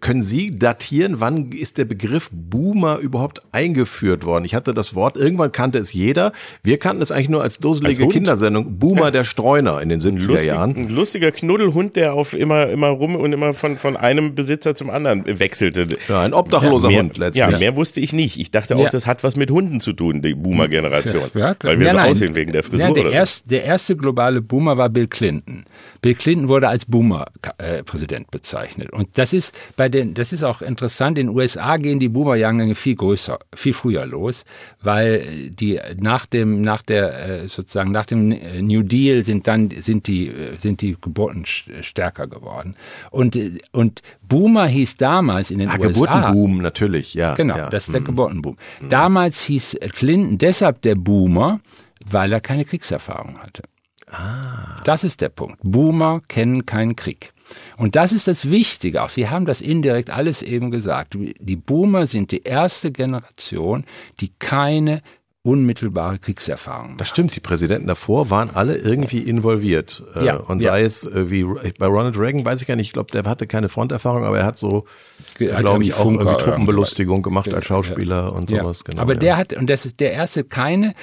[0.01, 4.43] Können Sie datieren, wann ist der Begriff Boomer überhaupt eingeführt worden?
[4.43, 6.00] Ich hatte das Wort, irgendwann kannte es jeder.
[6.63, 8.13] Wir kannten es eigentlich nur als dusselige Als?
[8.13, 8.79] Kindersendung.
[8.79, 10.75] Boomer der Streuner in den 70er Lustig, Jahren.
[10.75, 14.89] ein lustiger Knuddelhund, der auf immer, immer rum und immer von, von einem Besitzer zum
[14.89, 15.87] anderen wechselte.
[16.07, 17.49] Ja, ein obdachloser mehr, Hund letztlich.
[17.49, 18.39] Ja, mehr wusste ich nicht.
[18.39, 18.89] Ich dachte auch, Ja.
[18.89, 21.21] das hat was mit Hunden zu tun, die Boomer-Generation.
[21.35, 21.71] Ja, klar.
[21.71, 22.11] weil wir Ja, so nein.
[22.11, 23.15] aussehen wegen der Frisur Ja, der, oder so.
[23.17, 25.65] erst, der erste globale Boomer war Bill Clinton.
[26.01, 28.91] Bill Clinton wurde als Boomer-Präsident bezeichnet.
[28.91, 31.17] Und das ist bei den, das ist auch interessant.
[31.17, 34.43] In den USA gehen die Boomer-Jahrgänge viel größer, viel früher los,
[34.81, 39.69] weil die nach dem, nach der, äh, sozusagen nach dem äh, New Deal sind dann,
[39.71, 42.75] sind die, äh, sind die Geburten st- stärker geworden.
[43.09, 43.37] Und,
[43.71, 45.87] und Boomer hieß damals in den Ah, USA.
[45.87, 47.33] Geburtenboom, natürlich, ja.
[47.35, 47.69] Genau, ja.
[47.69, 48.57] das ist der Geburtenboom.
[48.89, 51.59] Damals hieß Clinton deshalb der Boomer,
[52.09, 53.63] weil er keine Kriegserfahrung hatte.
[54.83, 55.59] Das ist der Punkt.
[55.63, 57.31] Boomer kennen keinen Krieg.
[57.77, 59.03] Und das ist das Wichtige.
[59.03, 61.15] Auch Sie haben das indirekt alles eben gesagt.
[61.17, 63.85] Die Boomer sind die erste Generation,
[64.19, 65.01] die keine
[65.43, 70.03] unmittelbare Kriegserfahrung Das stimmt, die Präsidenten davor waren alle irgendwie involviert.
[70.15, 70.71] Äh, Ja, und ja.
[70.73, 71.43] sei es äh, wie
[71.79, 74.45] bei Ronald Reagan, weiß ich gar nicht, ich glaube, der hatte keine Fronterfahrung, aber er
[74.45, 74.85] hat so,
[75.37, 78.63] glaube ich, auch Funker irgendwie Truppenbelustigung gemacht als Schauspieler und Ja.
[78.63, 78.83] sowas.
[78.83, 79.19] Genau, Aber ja.
[79.19, 80.93] der hat, und das ist der erste, keine,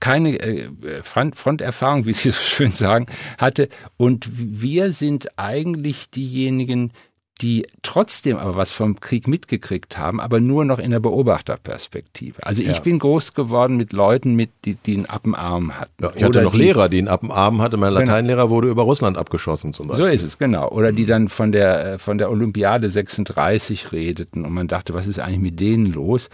[0.00, 3.06] keine äh, Front, Fronterfahrung, wie Sie so schön sagen,
[3.38, 3.68] hatte.
[3.96, 6.92] Und wir sind eigentlich diejenigen,
[7.40, 12.46] die trotzdem aber was vom Krieg mitgekriegt haben, aber nur noch in der Beobachterperspektive.
[12.46, 12.80] Also ich Ja.
[12.80, 15.92] bin groß geworden mit Leuten, mit, die, die einen Appenarm hatten.
[16.00, 17.76] Ja, ich hatte Oder noch die- Lehrer, die einen ab dem Arm hatte.
[17.76, 18.00] Mein Genau.
[18.00, 20.06] Lateinlehrer wurde über Russland abgeschossen zum Beispiel.
[20.06, 20.68] So ist es, genau.
[20.70, 25.06] Oder die dann von der, äh, von der Olympiade 36 redeten und man dachte, was
[25.08, 26.28] ist eigentlich mit denen los?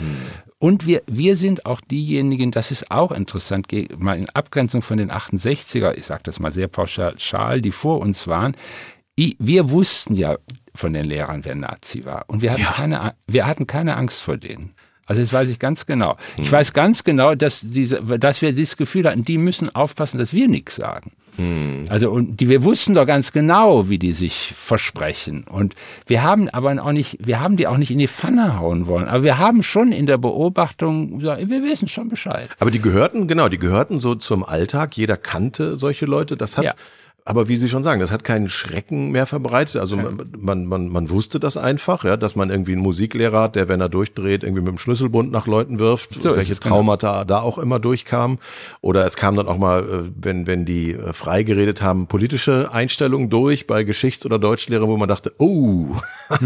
[0.58, 5.10] Und wir, wir sind auch diejenigen, das ist auch interessant, mal in Abgrenzung von den
[5.10, 8.54] 68er, ich sage das mal sehr pauschal, schal, die vor uns waren,
[9.16, 10.36] wir wussten ja
[10.80, 12.24] von den Lehrern, wer Nazi war.
[12.26, 14.72] Und wir hatten, keine, A- wir hatten keine Angst vor denen.
[15.06, 16.16] Also das weiß ich ganz genau.
[16.36, 20.32] Ich weiß ganz genau, dass, diese, dass wir dieses Gefühl hatten, die müssen aufpassen, dass
[20.32, 21.12] wir nichts sagen.
[21.88, 25.44] Also und die, wir wussten doch ganz genau, wie die sich versprechen.
[25.48, 25.74] Und
[26.06, 29.08] wir haben aber auch nicht, wir haben die auch nicht in die Pfanne hauen wollen.
[29.08, 32.50] Aber wir haben schon in der Beobachtung, gesagt, wir wissen schon Bescheid.
[32.58, 34.96] Aber die gehörten, genau, die gehörten so zum Alltag.
[34.98, 36.36] Jeder kannte solche Leute.
[36.36, 36.74] Das hat, Ja.
[37.24, 39.76] Aber wie Sie schon sagen, das hat keinen Schrecken mehr verbreitet.
[39.80, 43.56] Also man, man, man, man wusste das einfach, ja, dass man irgendwie einen Musiklehrer hat,
[43.56, 46.76] der, wenn er durchdreht, irgendwie mit dem Schlüsselbund nach Leuten wirft, So welche genau.
[46.76, 48.38] Traumata da auch immer durchkamen.
[48.80, 52.72] Oder es kam dann auch mal, äh, wenn, wenn die äh, frei geredet haben, politische
[52.72, 55.96] Einstellungen durch bei Geschichts- oder Deutschlehrern, wo man dachte, oh,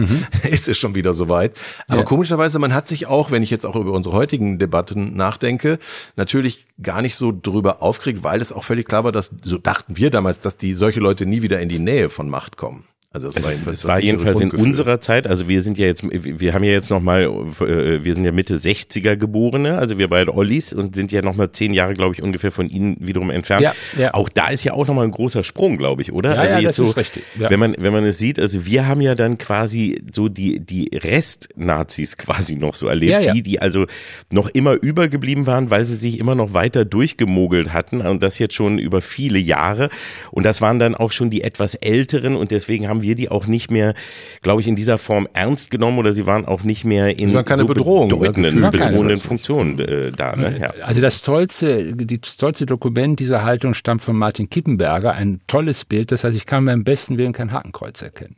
[0.50, 1.52] ist es schon wieder soweit.
[1.88, 2.04] Aber Ja.
[2.04, 5.78] komischerweise, man hat sich auch, wenn ich jetzt auch über unsere heutigen Debatten nachdenke,
[6.16, 9.96] natürlich gar nicht so drüber aufgeregt, weil es auch völlig klar war, dass, so dachten
[9.96, 12.84] wir damals, dass die solche Leute nie wieder in die Nähe von Macht kommen.
[13.14, 15.78] Also das Also, war jedenfalls, es das war jedenfalls in unserer Zeit, also wir sind
[15.78, 20.08] ja jetzt, wir haben ja jetzt nochmal, wir sind ja Mitte 60er Geborene, also wir
[20.08, 23.62] beide Ollis und sind ja nochmal zehn Jahre, glaube ich, ungefähr von Ihnen wiederum entfernt.
[23.62, 24.14] Ja, ja.
[24.14, 26.34] Auch da ist ja auch nochmal ein großer Sprung, glaube ich, oder?
[26.34, 27.50] Ja, also ja, jetzt das so, ist richtig, ja.
[27.50, 30.90] Wenn man, wenn man es sieht, also wir haben ja dann quasi so die, die
[30.92, 33.32] Rest-Nazis quasi noch so erlebt, Ja, ja.
[33.32, 33.86] die, die also
[34.32, 38.54] noch immer übergeblieben waren, weil sie sich immer noch weiter durchgemogelt hatten und das jetzt
[38.54, 39.88] schon über viele Jahre.
[40.32, 43.46] Und das waren dann auch schon die etwas älteren und deswegen haben wir die auch
[43.46, 43.94] nicht mehr,
[44.42, 47.58] glaube ich, in dieser Form ernst genommen oder sie waren auch nicht mehr in keine
[47.58, 49.18] so Bedrohung, ne, bedeutenden, keine bedrohenden.
[49.18, 50.34] Funktionen äh, da.
[50.34, 50.58] Ne?
[50.60, 50.70] Ja.
[50.84, 55.12] Also das tollste, die tollste Dokument dieser Haltung stammt von Martin Kippenberger.
[55.12, 56.10] Ein tolles Bild.
[56.10, 58.36] Das heißt, ich kann beim besten Willen kein Hakenkreuz erkennen.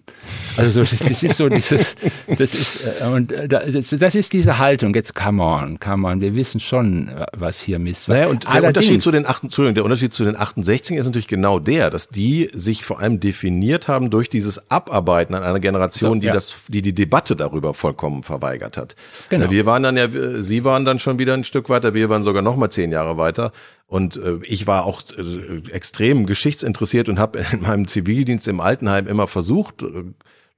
[0.56, 1.96] Also so, das, das ist so dieses,
[2.38, 4.94] das ist äh, und äh, das, das ist diese Haltung.
[4.94, 6.20] Jetzt come on, come on.
[6.20, 8.16] Wir wissen schon, was hier Mist war.
[8.16, 11.28] Naja, und der Unterschied zu den 8, Entschuldigung, der Unterschied zu den 68 ist natürlich
[11.28, 16.20] genau der, dass die sich vor allem definiert haben durch dieses Abarbeiten an einer Generation,
[16.20, 16.32] die ja.
[16.32, 18.96] das, die die Debatte darüber vollkommen verweigert hat.
[19.28, 19.50] Genau.
[19.50, 20.08] Wir waren dann ja,
[20.42, 23.16] Sie waren dann schon wieder ein Stück weiter, wir waren sogar noch mal zehn Jahre
[23.18, 23.52] weiter.
[23.86, 29.06] Und äh, ich war auch äh, extrem geschichtsinteressiert und habe in meinem Zivildienst im Altenheim
[29.06, 30.04] immer versucht, äh,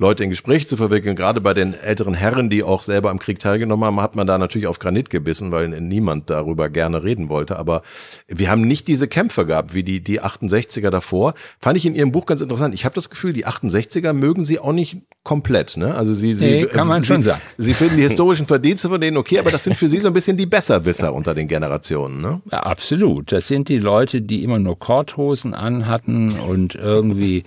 [0.01, 1.17] Leute in Gespräche zu verwickeln.
[1.17, 4.39] Gerade bei den älteren Herren, die auch selber am Krieg teilgenommen haben, hat man da
[4.39, 7.59] natürlich auf Granit gebissen, weil niemand darüber gerne reden wollte.
[7.59, 7.83] Aber
[8.27, 11.35] wir haben nicht diese Kämpfe gehabt wie die, die 68er davor.
[11.59, 12.75] Fand ich in Ihrem Buch ganz interessant.
[12.75, 15.77] Ich habe das Gefühl, die 68er mögen Sie auch nicht komplett.
[15.77, 15.95] Ne?
[15.95, 17.43] Also Sie, Sie, Nee, kann man Sie, schon sagen.
[17.57, 20.15] Sie finden die historischen Verdienste von denen okay, aber das sind für Sie so ein
[20.15, 22.21] bisschen die Besserwisser unter den Generationen.
[22.21, 22.41] Ne?
[22.51, 22.89] Ja, absolut.
[22.89, 23.33] Absolut.
[23.33, 27.45] Das sind die Leute, die immer nur Korthosen anhatten und irgendwie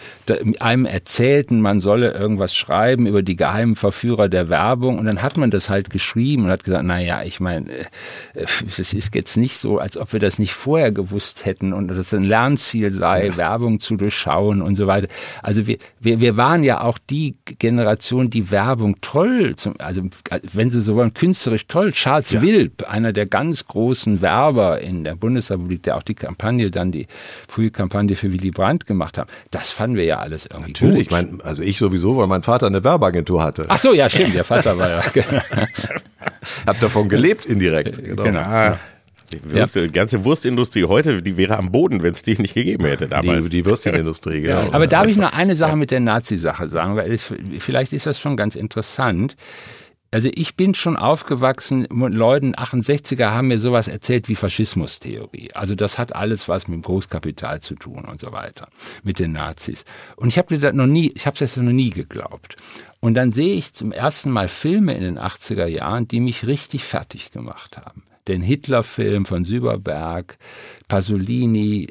[0.60, 4.99] einem erzählten, man solle irgendwas schreiben über die geheimen Verführer der Werbung.
[4.99, 7.69] Und dann hat man das halt geschrieben und hat gesagt, na ja, ich meine,
[8.34, 11.97] es ist jetzt nicht so, als ob wir das nicht vorher gewusst hätten und dass
[11.97, 15.08] es ein Lernziel sei, Werbung zu durchschauen und so weiter.
[15.41, 20.01] Also wir, wir, wir waren ja auch die Generation, die Werbung toll, zum, also
[20.54, 21.91] wenn Sie so wollen, künstlerisch toll.
[21.91, 22.41] Charles ja.
[22.41, 27.08] Wilp, einer der ganz großen Werber in der Bundesrepublik, der auch die Kampagne dann, die
[27.47, 31.01] frühe Kampagne für Willy Brandt gemacht haben, das fanden wir ja alles irgendwie Natürlich, gut.
[31.06, 33.65] ich meine, also ich sowieso, weil mein Vater eine Werbeagentur hatte.
[33.67, 35.02] Ach so, ja, stimmt, der Vater war ja.
[36.65, 38.04] Hab davon gelebt indirekt.
[38.04, 38.24] Genau.
[38.24, 38.39] genau.
[38.39, 38.80] Ja.
[39.32, 39.84] Die, Wurst, ja.
[39.84, 43.46] die ganze Wurstindustrie heute, die wäre am Boden, wenn es die nicht gegeben hätte damals.
[43.46, 44.67] Die, die Würstchenindustrie, genau.
[44.72, 48.20] Aber darf ich noch eine Sache mit der Nazi-Sache sagen, weil es, vielleicht ist das
[48.20, 49.36] schon ganz interessant.
[50.13, 55.54] Also ich bin schon aufgewachsen, Leuten 68er haben mir sowas erzählt wie Faschismustheorie.
[55.54, 58.67] Also das hat alles was mit dem Großkapital zu tun und so weiter,
[59.04, 59.86] mit den Nazis.
[60.17, 62.58] Und ich habe das noch nie, ich habe das noch nie geglaubt.
[63.00, 66.84] Und dann sehe ich zum ersten Mal Filme in den 80er Jahren, die mich richtig
[66.84, 70.38] fertig gemacht haben den Hitler-Film von Süberberg,
[70.88, 71.88] Pasolini,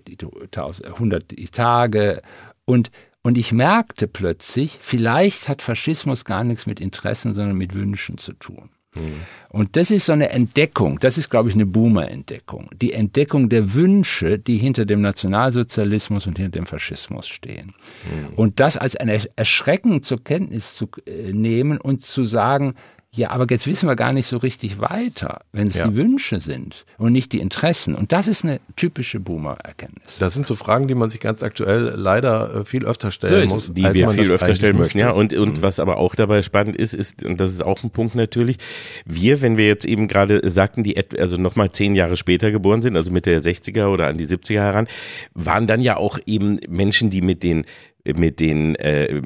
[0.86, 2.22] 100 Tage
[2.64, 2.90] und
[3.22, 8.32] und ich merkte plötzlich, vielleicht hat Faschismus gar nichts mit Interessen, sondern mit Wünschen zu
[8.32, 8.70] tun.
[8.96, 9.20] Mhm.
[9.50, 12.70] Und das ist so eine Entdeckung, das ist, glaube ich, eine Boomer-Entdeckung.
[12.80, 17.74] Die Entdeckung der Wünsche, die hinter dem Nationalsozialismus und hinter dem Faschismus stehen.
[18.04, 18.34] Mhm.
[18.36, 22.74] Und das als ein Erschrecken zur Kenntnis zu äh, nehmen und zu sagen,
[23.12, 25.88] ja, aber jetzt wissen wir gar nicht so richtig weiter, wenn es ja.
[25.88, 27.96] die Wünsche sind und nicht die Interessen.
[27.96, 30.18] Und das ist eine typische Boomer-Erkenntnis.
[30.20, 33.54] Das sind so Fragen, die man sich ganz aktuell leider äh, viel öfter stellen so
[33.56, 33.74] muss.
[33.74, 35.10] Die wir viel öfter stellen müssen, ja.
[35.10, 35.62] Und, und mhm.
[35.62, 38.58] was aber auch dabei spannend ist, ist, und das ist auch ein Punkt natürlich,
[39.04, 42.96] wir, wenn wir jetzt eben gerade sagten, die also nochmal zehn Jahre später geboren sind,
[42.96, 44.86] also Mitte der 60er oder an die 70er heran,
[45.34, 47.64] waren dann ja auch eben Menschen, die mit den
[48.04, 49.20] mit den äh,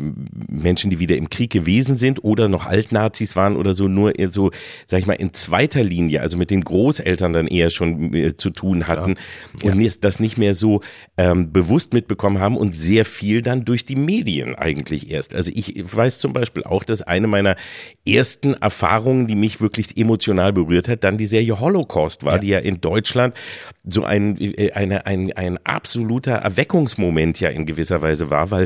[0.48, 4.50] Menschen, die wieder im Krieg gewesen sind oder noch Altnazis waren oder so, nur so,
[4.87, 8.50] sag ich mal, in zweiter Linie, also mit den Großeltern dann eher schon äh, zu
[8.50, 9.14] tun hatten
[9.62, 9.72] ja.
[9.72, 9.90] und ja.
[10.00, 10.80] das nicht mehr so
[11.16, 15.34] ähm, bewusst mitbekommen haben und sehr viel dann durch die Medien eigentlich erst.
[15.34, 17.56] Also ich weiß zum Beispiel auch, dass eine meiner
[18.06, 22.38] ersten Erfahrungen, die mich wirklich emotional berührt hat, dann die Serie Holocaust war, ja.
[22.38, 23.34] die ja in Deutschland
[23.87, 28.63] so ein, äh, eine, ein, ein absoluter Erweckungsmoment ja in gewisser Weise war, weil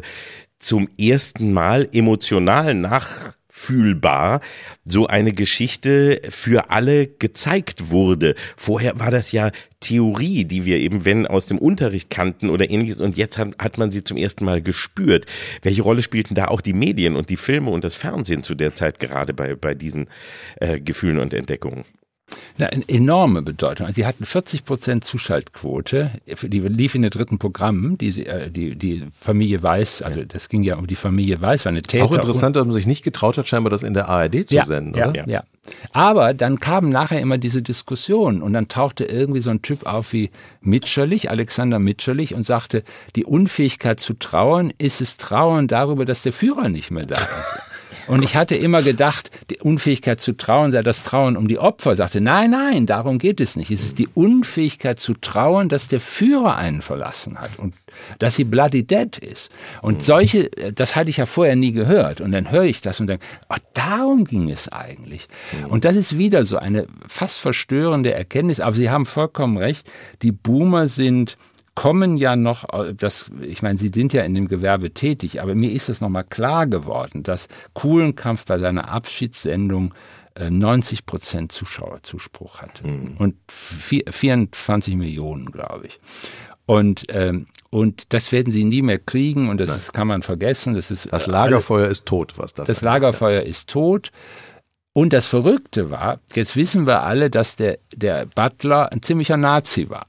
[0.59, 4.41] zum ersten Mal emotional nachfühlbar
[4.85, 8.35] so eine Geschichte für alle gezeigt wurde.
[8.57, 13.01] Vorher war das ja Theorie, die wir eben, wenn aus dem Unterricht kannten oder ähnliches,
[13.01, 15.27] und jetzt hat, hat man sie zum ersten Mal gespürt.
[15.63, 18.75] Welche Rolle spielten da auch die Medien und die Filme und das Fernsehen zu der
[18.75, 20.09] Zeit gerade bei, bei diesen
[20.57, 21.85] äh, Gefühlen und Entdeckungen?
[22.59, 23.87] Eine enorme Bedeutung.
[23.87, 26.11] Also sie hatten 40 Prozent Zuschaltquote,
[26.43, 30.63] die lief in den dritten Programmen, die, äh, die, die Familie Weiß, also das ging
[30.63, 32.05] ja um die Familie Weiß, war eine Täter.
[32.05, 34.65] Auch interessant, dass man sich nicht getraut hat, scheinbar das in der ARD zu ja,
[34.65, 35.17] senden, ja, oder?
[35.21, 35.45] Ja, ja.
[35.93, 40.13] Aber dann kamen nachher immer diese Diskussionen und dann tauchte irgendwie so ein Typ auf
[40.13, 42.83] wie Mitscherlich, Alexander Mitscherlich und sagte,
[43.17, 47.68] die Unfähigkeit zu trauern ist es Trauern darüber, dass der Führer nicht mehr da ist.
[48.09, 51.95] Und ich hatte immer gedacht, die Unfähigkeit zu trauen sei das Trauen um die Opfer.
[51.95, 53.71] Sagte, nein, nein, darum geht es nicht.
[53.71, 57.75] Es ist die Unfähigkeit zu trauen, dass der Führer einen verlassen hat und
[58.19, 59.51] dass sie bloody dead ist.
[59.83, 62.21] Und solche, das hatte ich ja vorher nie gehört.
[62.21, 65.29] Und dann höre ich das und denke, ach, darum ging es eigentlich.
[65.69, 68.61] Und das ist wieder so eine fast verstörende Erkenntnis.
[68.61, 69.91] Aber Sie haben vollkommen recht.
[70.23, 71.37] Die Boomer sind
[71.79, 75.55] kommen ja noch, äh, das, ich meine, Sie sind ja in dem Gewerbe tätig, aber
[75.55, 79.95] mir ist es nochmal klar geworden, dass Kuhlenkampf bei seiner Abschiedssendung
[80.37, 82.83] 90 äh, Prozent Zuschauerzuspruch hat.
[82.85, 83.15] Mhm.
[83.19, 86.01] Und 24 Millionen, glaube ich.
[86.67, 90.75] Und, ähm, und das werden sie nie mehr kriegen und das ist, kann man vergessen.
[90.75, 93.47] Das, ist, das Lagerfeuer alles, ist tot, was das Das Lagerfeuer ja.
[93.47, 94.11] ist tot.
[94.93, 99.89] Und das Verrückte war, jetzt wissen wir alle, dass der, der Butler ein ziemlicher Nazi
[99.89, 100.07] war.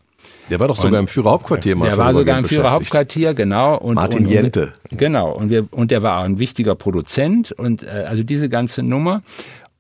[0.50, 1.90] Der war doch sogar und, im Führerhauptquartier mal.
[1.90, 3.78] Der war sogar im Führerhauptquartier, genau.
[3.78, 4.74] Und, Martin und, Jente.
[4.90, 5.32] Genau.
[5.32, 9.22] Und, wir, und der war auch ein wichtiger Produzent und äh, also diese ganze Nummer.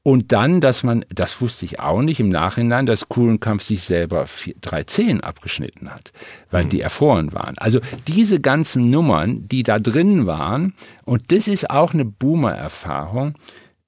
[0.01, 4.27] Und dann, dass man, das wusste ich auch nicht im Nachhinein, dass Kuhlenkampf sich selber
[4.27, 6.11] vier, drei Zehen abgeschnitten hat,
[6.51, 6.69] weil mhm.
[6.69, 7.57] die erfroren waren.
[7.57, 13.35] Also diese ganzen Nummern, die da drin waren, und das ist auch eine Boomer-Erfahrung,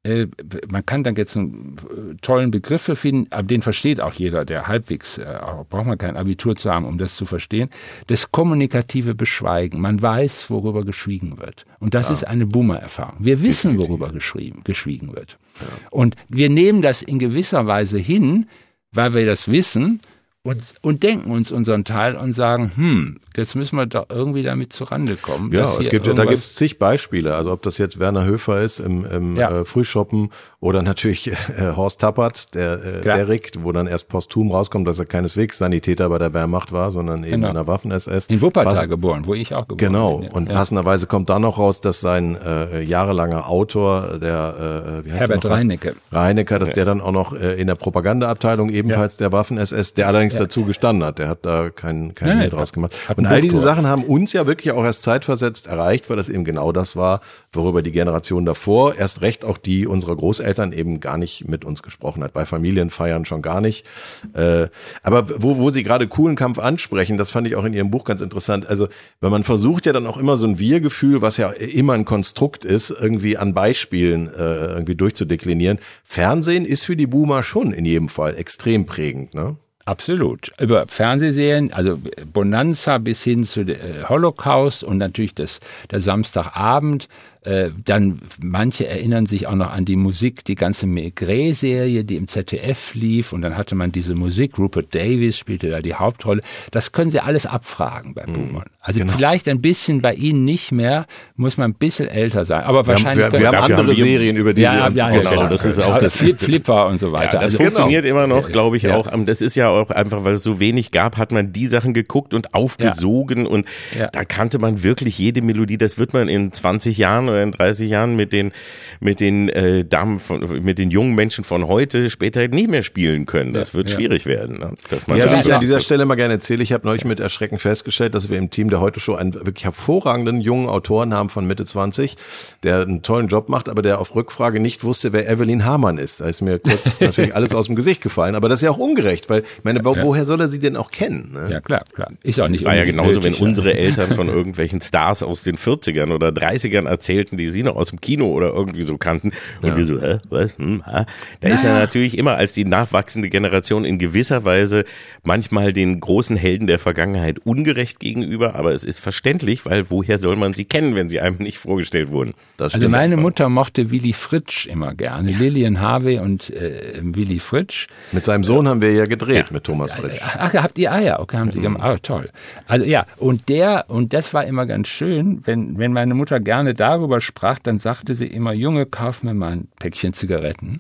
[0.03, 0.27] äh,
[0.69, 4.67] man kann dann jetzt einen äh, tollen Begriff finden, aber den versteht auch jeder, der
[4.67, 7.69] halbwegs, äh, braucht man kein Abitur zu haben, um das zu verstehen,
[8.07, 9.79] das kommunikative Beschweigen.
[9.79, 11.65] Man weiß, worüber geschwiegen wird.
[11.79, 12.13] Und das ja.
[12.13, 13.17] ist eine Boomer-Erfahrung.
[13.19, 15.37] Wir wissen, worüber geschrieben, geschwiegen wird.
[15.59, 15.67] Ja.
[15.91, 18.47] Und wir nehmen das in gewisser Weise hin,
[18.91, 19.99] weil wir das wissen
[20.43, 24.73] und, und denken uns unseren Teil und sagen, hm, jetzt müssen wir doch irgendwie damit
[24.73, 25.51] zurande kommen.
[25.53, 27.35] Ja, es gibt, da gibt es zig Beispiele.
[27.35, 29.59] Also ob das jetzt Werner Höfer ist im, im ja.
[29.59, 31.35] äh, Frühschoppen oder natürlich äh,
[31.75, 36.09] Horst Tappert, der, äh, der Rick, wo dann erst posthum rauskommt, dass er keineswegs Sanitäter
[36.09, 37.49] bei der Wehrmacht war, sondern eben genau.
[37.49, 38.25] in der Waffen-SS.
[38.25, 40.17] In Wuppertal Pass geboren, wo ich auch geboren genau.
[40.17, 40.27] bin.
[40.29, 40.37] Genau.
[40.37, 40.55] Und ja.
[40.55, 45.45] passenderweise kommt da noch raus, dass sein äh, jahrelanger Autor, der äh, wie heißt Herbert
[45.45, 45.95] Reinecke.
[46.11, 50.30] Reinecke, dass der dann auch noch äh, in der Propagandaabteilung ebenfalls der Waffen-SS, der allerdings
[50.35, 51.19] dazu gestanden hat.
[51.19, 52.95] Der hat da kein, kein Hehl draus gemacht.
[53.15, 56.43] Und all diese Sachen haben uns ja wirklich auch erst zeitversetzt erreicht, weil das eben
[56.43, 57.21] genau das war,
[57.53, 61.83] worüber die Generation davor, erst recht auch die unserer Großeltern eben gar nicht mit uns
[61.83, 62.33] gesprochen hat.
[62.33, 63.85] Bei Familienfeiern schon gar nicht.
[64.33, 64.67] Äh,
[65.03, 68.05] aber wo, wo Sie gerade coolen Kampf ansprechen, das fand ich auch in Ihrem Buch
[68.05, 68.67] ganz interessant.
[68.67, 68.87] Also,
[69.19, 72.65] weil man versucht ja dann auch immer so ein Wir-Gefühl, was ja immer ein Konstrukt
[72.65, 75.79] ist, irgendwie an Beispielen äh, irgendwie durchzudeklinieren.
[76.03, 79.57] Fernsehen ist für die Boomer schon in jedem Fall extrem prägend, ne?
[79.85, 80.51] Absolut.
[80.59, 81.99] Über Fernsehserien, also
[82.31, 87.07] Bonanza bis hin zu äh, Holocaust und natürlich das, der Samstagabend
[87.43, 92.27] äh, dann manche erinnern sich auch noch an die Musik, die ganze Maigret-Serie, die im
[92.27, 96.43] ZDF lief und dann hatte man diese Musik, Rupert Davis spielte da die Hauptrolle.
[96.69, 98.33] Das können Sie alles abfragen bei mhm.
[98.33, 98.65] Boomern.
[98.79, 99.13] Also genau.
[99.13, 102.93] vielleicht ein bisschen bei Ihnen nicht mehr, muss man ein bisschen älter sein, aber wir
[102.93, 103.25] wahrscheinlich.
[103.25, 105.65] Haben, wir, wir haben andere Serien, über die ja, wir uns ja, genau, genau, das
[105.65, 107.33] ist auch das Flip Flipper und so weiter.
[107.33, 108.23] Ja, das also, funktioniert genau.
[108.23, 108.95] immer noch, glaube ich, ja.
[108.95, 109.09] auch.
[109.25, 112.35] Das ist ja auch einfach, weil es so wenig gab, hat man die Sachen geguckt
[112.35, 113.65] und aufgesogen und
[114.13, 115.79] da kannte man wirklich jede Melodie.
[115.79, 118.51] Das wird man in 20 Jahren oder in 30 Jahren mit den,
[118.99, 123.25] mit den äh, Damen von, mit den jungen Menschen von heute später nicht mehr spielen
[123.25, 123.53] können.
[123.53, 123.95] Das wird ja.
[123.95, 124.59] schwierig werden.
[124.59, 124.73] Ne?
[124.89, 127.59] Dass man ja, ich an dieser Stelle mal gerne erzähle, ich habe neulich mit Erschrecken
[127.59, 131.45] festgestellt, dass wir im Team der heute Show einen wirklich hervorragenden jungen Autoren haben von
[131.47, 132.15] Mitte 20,
[132.63, 136.21] der einen tollen Job macht, aber der auf Rückfrage nicht wusste, wer Evelyn Hamann ist.
[136.21, 138.77] Da ist mir kurz natürlich alles aus dem Gesicht gefallen, aber das ist ja auch
[138.77, 139.85] ungerecht, weil ich meine, ja.
[139.85, 141.31] woher soll er sie denn auch kennen?
[141.33, 141.49] Ne?
[141.51, 142.11] Ja, klar, klar.
[142.23, 145.57] Ist auch nicht das war ja genauso, wenn unsere Eltern von irgendwelchen Stars aus den
[145.57, 146.85] 40ern oder 30ern
[147.21, 149.31] erzählten, die sie noch aus dem Kino oder irgendwie so kannten.
[149.61, 149.77] Und ja.
[149.77, 150.57] wir so, hä, was?
[150.57, 151.05] Hm, ha?
[151.39, 151.53] Da Na.
[151.53, 154.83] ist er natürlich immer als die nachwachsende Generation in gewisser Weise
[155.23, 160.35] manchmal den großen Helden der Vergangenheit ungerecht gegenüber, aber es ist verständlich, weil woher soll
[160.35, 162.33] man sie kennen, wenn sie einem nicht vorgestellt wurden?
[162.57, 163.21] Das also meine einfach.
[163.21, 167.87] Mutter mochte Willy Fritsch immer gerne, Lilian Harvey und äh, Willy Fritsch.
[168.11, 169.53] Mit seinem Sohn haben wir ja gedreht, ja.
[169.53, 170.19] mit Thomas Fritsch.
[170.21, 171.19] Ach, habt ihr Eier?
[171.19, 171.63] Okay, haben sie mhm.
[171.63, 171.83] gemacht.
[171.83, 172.29] Ah, toll.
[172.67, 176.73] Also ja, und der, und das war immer ganz schön, wenn, wenn meine Mutter gerne
[176.73, 180.79] darüber sprach, dann sagte sie immer, Junge, kauf mir mal ein Päckchen Zigaretten.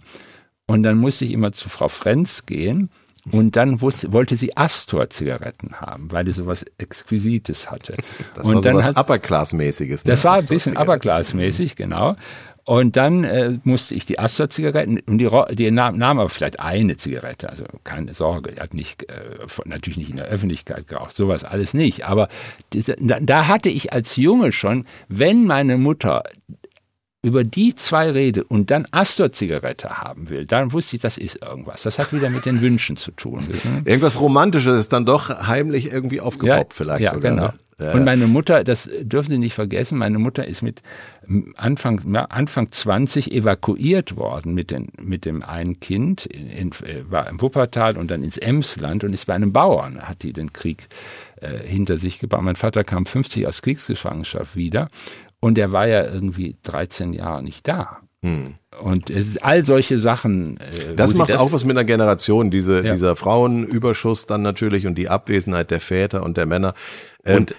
[0.67, 2.89] Und dann musste ich immer zu Frau Frenz gehen.
[3.29, 7.97] Und dann wusste, wollte sie Astor-Zigaretten haben, weil die sowas Exquisites hatte.
[8.33, 10.05] Das und war dann sowas Upper-Class-mäßiges.
[10.05, 10.11] Ne?
[10.11, 12.15] Das war ein bisschen Upper-Class-mäßig, genau.
[12.63, 16.95] Und dann äh, musste ich die Astor-Zigaretten, und die, die nahm, nahm aber vielleicht eine
[16.95, 21.43] Zigarette, also keine Sorge, er hat nicht, äh, natürlich nicht in der Öffentlichkeit geraucht, sowas
[21.43, 22.05] alles nicht.
[22.05, 22.27] Aber
[22.73, 26.23] diese, da, hatte ich als Junge schon, wenn meine Mutter
[27.23, 31.83] über die zwei rede und dann Astor-Zigarette haben will, dann wusste ich, das ist irgendwas.
[31.83, 33.47] Das hat wieder mit den Wünschen zu tun.
[33.85, 37.01] Irgendwas Romantisches ist dann doch heimlich irgendwie aufgepoppt ja, vielleicht.
[37.01, 37.47] Ja, sogar, genau.
[37.47, 37.53] Ne?
[37.81, 40.81] Ja, und meine Mutter, das dürfen Sie nicht vergessen, meine Mutter ist mit
[41.57, 47.27] Anfang, Anfang 20 evakuiert worden mit, den, mit dem einen Kind, in, in, äh, war
[47.27, 50.87] im Wuppertal und dann ins Emsland und ist bei einem Bauern, hat die den Krieg
[51.37, 52.41] äh, hinter sich gebaut.
[52.43, 54.89] Mein Vater kam 50 aus Kriegsgefangenschaft wieder
[55.39, 57.99] und er war ja irgendwie 13 Jahre nicht da.
[58.23, 58.55] Hm.
[58.79, 60.57] Und es ist all solche Sachen.
[60.57, 62.93] Äh, das macht das auch was mit einer Generation, diese, ja.
[62.93, 66.73] dieser Frauenüberschuss dann natürlich und die Abwesenheit der Väter und der Männer.
[67.25, 67.55] Ähm, und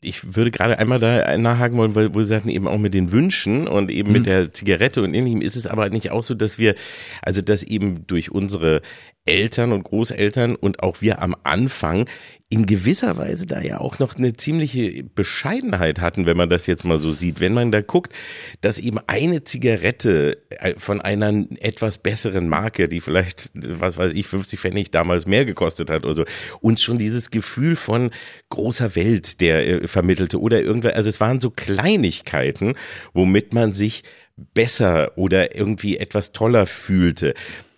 [0.00, 3.12] ich würde gerade einmal da nachhaken wollen, weil, wo Sie sagten, eben auch mit den
[3.12, 4.12] Wünschen und eben mhm.
[4.12, 6.74] mit der Zigarette und ähnlichem ist es aber nicht auch so, dass wir,
[7.22, 8.82] also dass eben durch unsere
[9.24, 12.08] Eltern und Großeltern und auch wir am Anfang
[12.48, 16.84] in gewisser Weise da ja auch noch eine ziemliche Bescheidenheit hatten, wenn man das jetzt
[16.84, 17.40] mal so sieht.
[17.40, 18.12] Wenn man da guckt,
[18.60, 24.28] dass eben eine Zigarette äh, von einer etwas besseren Marke, die vielleicht, was weiß ich,
[24.28, 26.24] 50 Pfennig damals mehr gekostet hat oder so,
[26.60, 28.10] uns schon dieses Gefühl von
[28.50, 32.74] großer Welt, der äh, vermittelte oder irgendwer, also es waren so Kleinigkeiten,
[33.12, 34.04] womit man sich
[34.36, 37.34] besser oder irgendwie etwas toller fühlte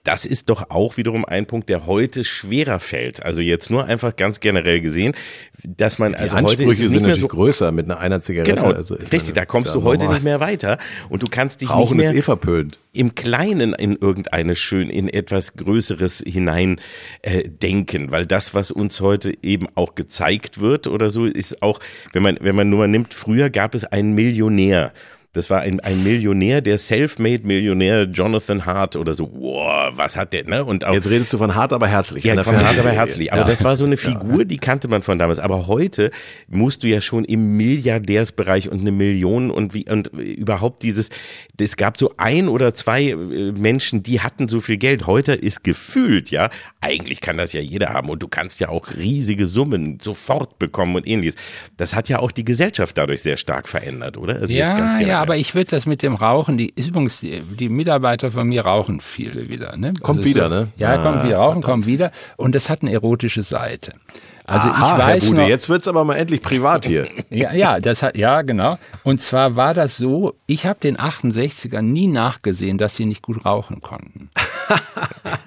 [0.08, 3.22] das ist doch auch wiederum ein Punkt, der heute schwerer fällt.
[3.22, 5.12] Also jetzt nur einfach ganz generell gesehen,
[5.62, 8.54] dass man die also Ansprüche heute sind natürlich so größer mit einer, einer Zigarette.
[8.54, 10.78] Genau, also richtig, meine, da kommst du heute nicht mehr weiter
[11.10, 12.78] und du kannst dich Rauchen nicht mehr ist eh verpönt.
[12.94, 16.80] im Kleinen in irgendeine schön in etwas Größeres hinein
[17.20, 21.80] äh, denken, weil das, was uns heute eben auch gezeigt wird oder so, ist auch,
[22.14, 24.94] wenn man wenn man nur nimmt, früher gab es einen Millionär
[25.32, 29.30] Das war ein, ein Millionär, der Self-Made-Millionär Jonathan Hart oder so.
[29.32, 30.64] Wow, was hat der, ne?
[30.64, 32.24] Und auch, Jetzt redest du von hart, aber herzlich.
[32.24, 33.32] ja, von hart aber herzlich.
[33.32, 33.46] Aber Ja.
[33.48, 35.38] das war so eine Figur, die kannte man von damals.
[35.38, 36.10] Aber heute
[36.48, 41.10] musst du ja schon im Milliardärsbereich und eine Million und wie und überhaupt dieses.
[41.60, 43.16] Es gab so ein oder zwei äh,
[43.52, 45.06] Menschen, die hatten so viel Geld.
[45.06, 46.48] Heute ist gefühlt, ja,
[46.80, 50.96] eigentlich kann das ja jeder haben und du kannst ja auch riesige Summen sofort bekommen
[50.96, 51.34] und ähnliches.
[51.76, 54.36] Das hat ja auch die Gesellschaft dadurch sehr stark verändert, oder?
[54.36, 55.17] Also jetzt ganz Ja, generell.
[55.18, 58.62] Ja, aber ich würde das mit dem Rauchen, die übrigens, die, die Mitarbeiter von mir
[58.64, 59.76] rauchen viele wieder.
[59.76, 59.92] Ne?
[60.02, 60.68] Kommt Also wieder, so, ne?
[60.76, 62.10] Ja, Ah, kommt wieder, rauchen kommt wieder.
[62.36, 63.92] Und das hat eine erotische Seite.
[64.44, 67.06] Also Aha, ich weiß Herr Bude, noch, jetzt wird's aber mal endlich privat hier.
[67.30, 68.78] ja, ja, das hat, ja, genau.
[69.04, 73.44] Und zwar war das so, ich habe den 68ern nie nachgesehen, dass sie nicht gut
[73.44, 74.30] rauchen konnten.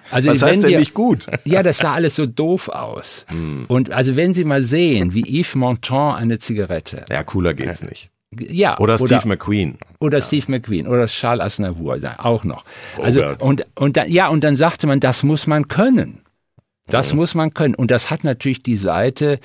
[0.10, 1.28] Also Was heißt denn wir- nicht gut?
[1.46, 3.26] Ja, das sah alles so doof aus.
[3.30, 3.64] Hm.
[3.70, 8.10] Und also wenn Sie mal sehen, wie Yves Montand eine Zigarette, Ja, cooler geht's nicht.
[8.40, 9.78] Ja, Oder Steve McQueen.
[10.00, 12.64] oder Steve McQueen oder Charles Aznavour auch noch.
[13.02, 13.42] Also Robert.
[13.44, 16.22] und und dann, ja und dann sagte man, das muss man können.
[16.88, 19.40] Das muss man können und das hat natürlich die Seite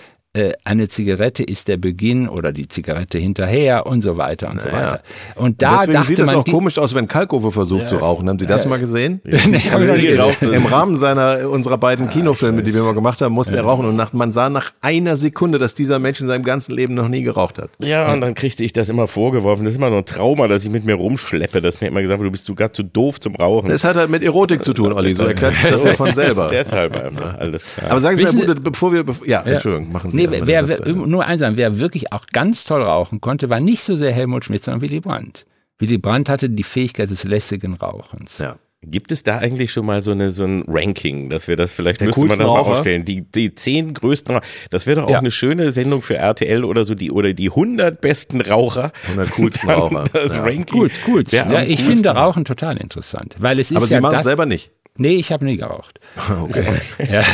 [0.65, 4.93] eine Zigarette ist der Beginn oder die Zigarette hinterher und so weiter und so Naja.
[4.93, 5.03] weiter.
[5.37, 8.29] Und da Deswegen dachte sieht es auch komisch aus, wenn Kalkofe versucht zu rauchen.
[8.29, 9.21] Haben Sie das mal gesehen?
[9.47, 13.21] Nee, hab ich noch nie Im Rahmen seiner unserer beiden Kinofilme, die wir mal gemacht
[13.21, 16.27] haben, musste er rauchen und nach, man sah nach einer Sekunde, dass dieser Mensch in
[16.27, 17.71] seinem ganzen Leben noch nie geraucht hat.
[17.79, 19.65] Ja, und dann kriegte ich das immer vorgeworfen.
[19.65, 21.61] Das ist immer so ein Trauma, dass ich mit mir rumschleppe.
[21.61, 23.69] Das mir immer gesagt wird, du bist sogar zu doof zum Rauchen.
[23.69, 25.15] Das hat halt mit Erotik zu tun, Olli.
[25.15, 26.49] So erklärt sich das ja von selber.
[26.51, 27.91] Deshalb einfach, alles klar.
[27.93, 30.87] Aber sagen Sie Wissen mal, bevor wir, ja, Entschuldigung, machen Sie Nee, mal wer, wer,
[30.93, 34.45] nur eins sagen, wer wirklich auch ganz toll rauchen konnte, war nicht so sehr Helmut
[34.45, 35.47] Schmidt, sondern Willy Brandt.
[35.79, 38.39] Willy Brandt hatte die Fähigkeit des lässigen Rauchens.
[38.39, 38.57] Ja.
[38.89, 42.01] Gibt es da eigentlich schon mal so eine so ein Ranking, dass wir das vielleicht
[42.01, 43.05] Der müsste man das mal aufstellen?
[43.05, 44.47] Die die zehn größten, Raucher.
[44.71, 45.19] das wäre doch auch Ja.
[45.19, 48.93] eine schöne Sendung für RTL oder so die oder die 100 besten Raucher.
[49.09, 50.05] 100 coolsten Raucher.
[50.13, 50.43] Das Ja.
[50.43, 50.65] Ranking.
[50.81, 51.33] Gut, gut.
[51.33, 52.11] Ja, ich finde.
[52.11, 54.71] Rauchen total interessant, weil es ist Aber Sie ja machen es selber nicht.
[54.99, 56.01] Nee, ich habe nie geraucht.
[56.41, 56.81] Okay.
[57.11, 57.23] Ja.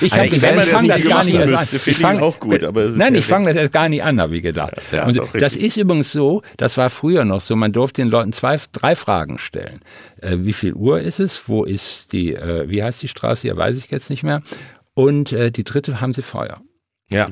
[0.00, 0.56] Ich, hab, ich, ich fange
[0.88, 1.68] das gar nicht erst an.
[1.86, 4.36] ich auch gut, aber es ist nein, ich fange das erst gar nicht an, habe
[4.36, 4.74] ich gedacht.
[4.92, 5.40] Ja, Und ist auch richtig.
[5.40, 8.94] das ist übrigens so, das war früher noch so, man durfte den Leuten zwei, drei
[8.94, 9.80] Fragen stellen.
[10.20, 11.48] Äh, wie viel Uhr ist es?
[11.48, 13.46] Wo ist die, äh, wie heißt die Straße?
[13.48, 14.42] Ja, weiß ich jetzt nicht mehr.
[14.94, 16.60] Und äh, die dritte, haben sie Feuer?
[17.10, 17.26] Ja,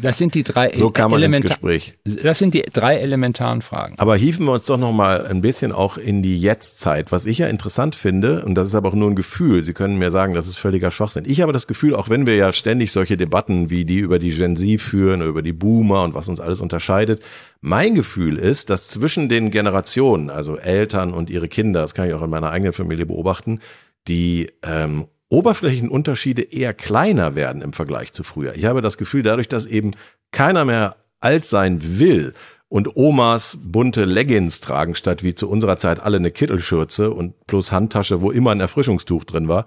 [0.00, 1.94] Das sind die drei so kam man ins Gespräch.
[2.04, 3.96] Das sind die drei elementaren Fragen.
[3.98, 7.38] Aber hieven wir uns doch noch mal ein bisschen auch in die Jetztzeit, was ich
[7.38, 9.62] ja interessant finde, und das ist aber auch nur ein Gefühl.
[9.64, 11.24] Sie können mir sagen, das ist völliger Schwachsinn.
[11.26, 14.30] Ich habe das Gefühl, auch wenn wir ja ständig solche Debatten wie die über die
[14.30, 17.20] Gen Z führen, über die Boomer und was uns alles unterscheidet,
[17.60, 22.14] mein Gefühl ist, dass zwischen den Generationen, also Eltern und ihre Kinder, das kann ich
[22.14, 23.58] auch in meiner eigenen Familie beobachten,
[24.06, 28.54] die ähm, oberflächlichen Unterschiede eher kleiner werden im Vergleich zu früher.
[28.56, 29.90] Ich habe das Gefühl, dadurch, dass eben
[30.32, 32.34] keiner mehr alt sein will
[32.68, 37.72] und Omas bunte Leggings tragen, statt wie zu unserer Zeit alle eine Kittelschürze und plus
[37.72, 39.66] Handtasche, wo immer ein Erfrischungstuch drin war.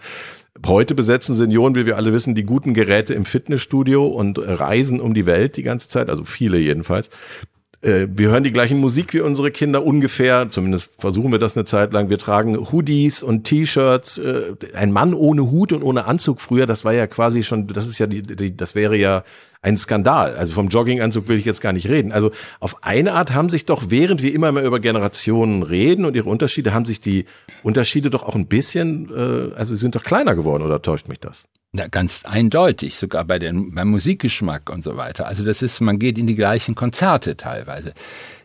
[0.66, 5.14] Heute besetzen Senioren, wie wir alle wissen, die guten Geräte im Fitnessstudio und reisen um
[5.14, 7.10] die Welt die ganze Zeit, also viele jedenfalls.
[7.82, 11.66] Äh, Wir hören die gleichen Musik wie unsere Kinder ungefähr, zumindest versuchen wir das eine
[11.66, 12.10] Zeit lang.
[12.10, 14.20] Wir tragen Hoodies und T-Shirts.
[14.20, 17.88] Äh, Ein Mann ohne Hut und ohne Anzug früher, das war ja quasi schon, das
[17.88, 19.24] ist ja die, die das wäre ja
[19.64, 20.36] ein Skandal.
[20.36, 22.12] Also vom Jogginganzug will ich jetzt gar nicht reden.
[22.12, 26.16] Also auf eine Art haben sich doch, während wir immer mehr über Generationen reden und
[26.16, 27.26] ihre Unterschiede, haben sich die
[27.64, 31.48] Unterschiede doch auch ein bisschen, äh, also sind doch kleiner geworden, oder täuscht mich das?
[31.74, 35.26] Ja, ganz eindeutig, sogar bei den, beim Musikgeschmack und so weiter.
[35.28, 37.94] Also das ist, man geht in die gleichen Konzerte teilweise.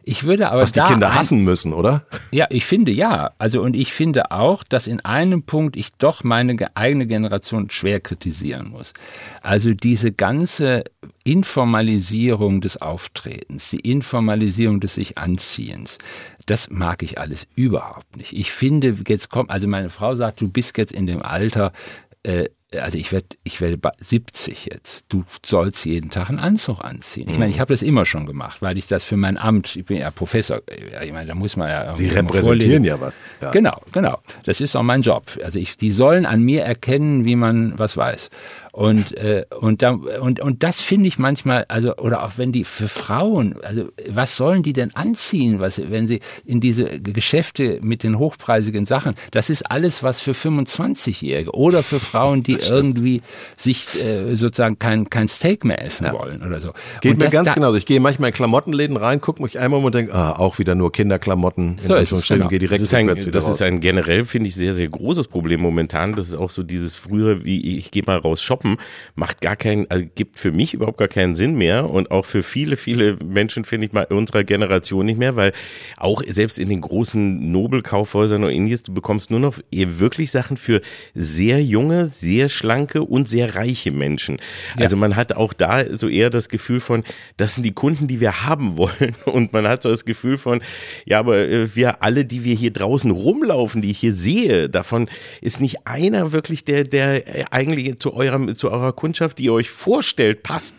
[0.05, 2.07] Ich würde aber Was die Kinder hassen müssen, oder?
[2.31, 3.33] Ja, ich finde ja.
[3.39, 7.69] Also und ich finde auch, dass in einem Punkt ich doch meine ge- eigene Generation
[7.69, 8.93] schwer kritisieren muss.
[9.43, 10.85] Also diese ganze
[11.25, 15.99] Informalisierung des Auftretens, die Informalisierung des sich Anziehens,
[16.47, 18.33] das mag ich alles überhaupt nicht.
[18.33, 21.73] Ich finde, jetzt kommt, also meine Frau sagt, du bist jetzt in dem Alter,
[22.23, 22.45] äh,
[22.75, 25.05] also ich werde ich werde ba- 70 jetzt.
[25.09, 27.29] Du sollst jeden Tag einen Anzug anziehen.
[27.31, 29.85] Ich meine, ich habe das immer schon gemacht, weil ich das für mein Amt, ich
[29.85, 30.61] bin ja Professor,
[31.03, 33.23] ich meine, da muss man ja Sie repräsentieren ja was.
[33.41, 33.51] Ja.
[33.53, 34.19] Genau, genau.
[34.45, 35.25] Das ist auch mein Job.
[35.45, 38.31] Also ich, die sollen an mir erkennen, wie man was weiß.
[38.77, 42.63] Und äh, und da, und und das finde ich manchmal, also oder auch wenn die
[42.65, 48.03] für Frauen, also was sollen die denn anziehen, was wenn sie in diese Geschäfte mit
[48.03, 53.23] den hochpreisigen Sachen, das ist alles was für 25-Jährige oder für Frauen, die irgendwie
[53.57, 56.73] sich äh, sozusagen kein kein Steak mehr essen wollen oder so.
[57.01, 57.79] Geht und mir das- ganz da, genauso.
[57.79, 60.75] Ich gehe manchmal in Klamottenläden rein, gucke mich einmal um und denke, ah, auch wieder
[60.75, 61.73] nur Kinderklamotten.
[61.73, 62.51] In So ist Anführungsstrichen, genau.
[62.51, 63.63] gehe direkt Das ist, ein, das ist raus.
[63.63, 66.15] ein generell, finde ich, sehr, sehr großes Problem momentan.
[66.15, 68.77] Das ist auch so dieses frühere, wie ich gehe mal raus shoppen stoppen,
[69.15, 72.43] macht gar keinen, also gibt für mich überhaupt gar keinen Sinn mehr und auch für
[72.43, 75.53] viele, viele Menschen, finde ich mal, unserer Generation nicht mehr, weil
[75.97, 80.81] auch selbst in den großen Nobelkaufhäusern und ähnliches, du bekommst nur noch wirklich Sachen für
[81.15, 84.39] sehr junge, sehr schlanke und sehr reiche Menschen.
[84.77, 87.05] Also man hat auch da so eher das Gefühl von,
[87.37, 90.61] das sind die Kunden, die wir haben wollen und man hat so das Gefühl von,
[91.05, 95.09] ja, aber äh, wir alle, die wir hier draußen rumlaufen, die ich hier sehe, davon
[95.41, 99.71] ist nicht einer wirklich der, der eigentlich zu eurem, zu eurer Kundschaft, die ihr euch
[99.71, 100.77] vorstellt, passt.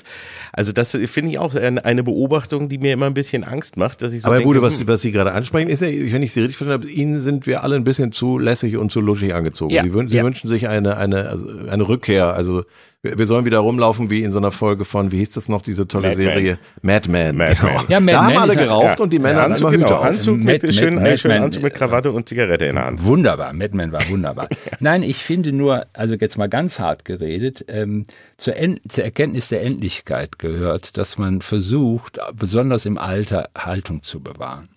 [0.53, 4.13] Also das finde ich auch eine Beobachtung, die mir immer ein bisschen Angst macht, dass
[4.13, 6.33] ich so Aber denke, Bude, was, hm, was Sie gerade ansprechen, ist ja, wenn ich
[6.33, 9.33] Sie richtig verstanden habe, Ihnen sind wir alle ein bisschen zu lässig und zu luschig
[9.33, 9.73] angezogen.
[9.73, 10.23] Ja, Sie, wün Sie ja.
[10.23, 12.33] wünschen sich eine, eine, also eine Rückkehr.
[12.33, 12.63] Also
[13.03, 15.61] wir, wir sollen wieder rumlaufen wie in so einer Folge von, wie hieß das noch,
[15.61, 16.25] diese tolle Mad Men.
[16.27, 16.59] Serie?
[16.81, 17.37] Mad Men.
[17.37, 17.73] Mad Men.
[17.89, 19.85] Ja, Mad da haben Men alle halt- geraucht und die Männer hatten Anzug, immer Hüte
[19.93, 20.01] genau.
[20.01, 22.75] Anzug Mad- mit, schön, Mad- einen schönen Mad Men, Anzug mit Krawatte und Zigarette in
[22.75, 23.03] der Hand.
[23.03, 24.47] Wunderbar, Madman war wunderbar.
[24.79, 28.05] Nein, ich finde nur, also jetzt mal ganz hart geredet, ähm,
[28.37, 34.21] zur, en zur Erkenntnis der Endlichkeit gehört, dass man versucht, besonders im Alter Haltung zu
[34.21, 34.69] bewahren.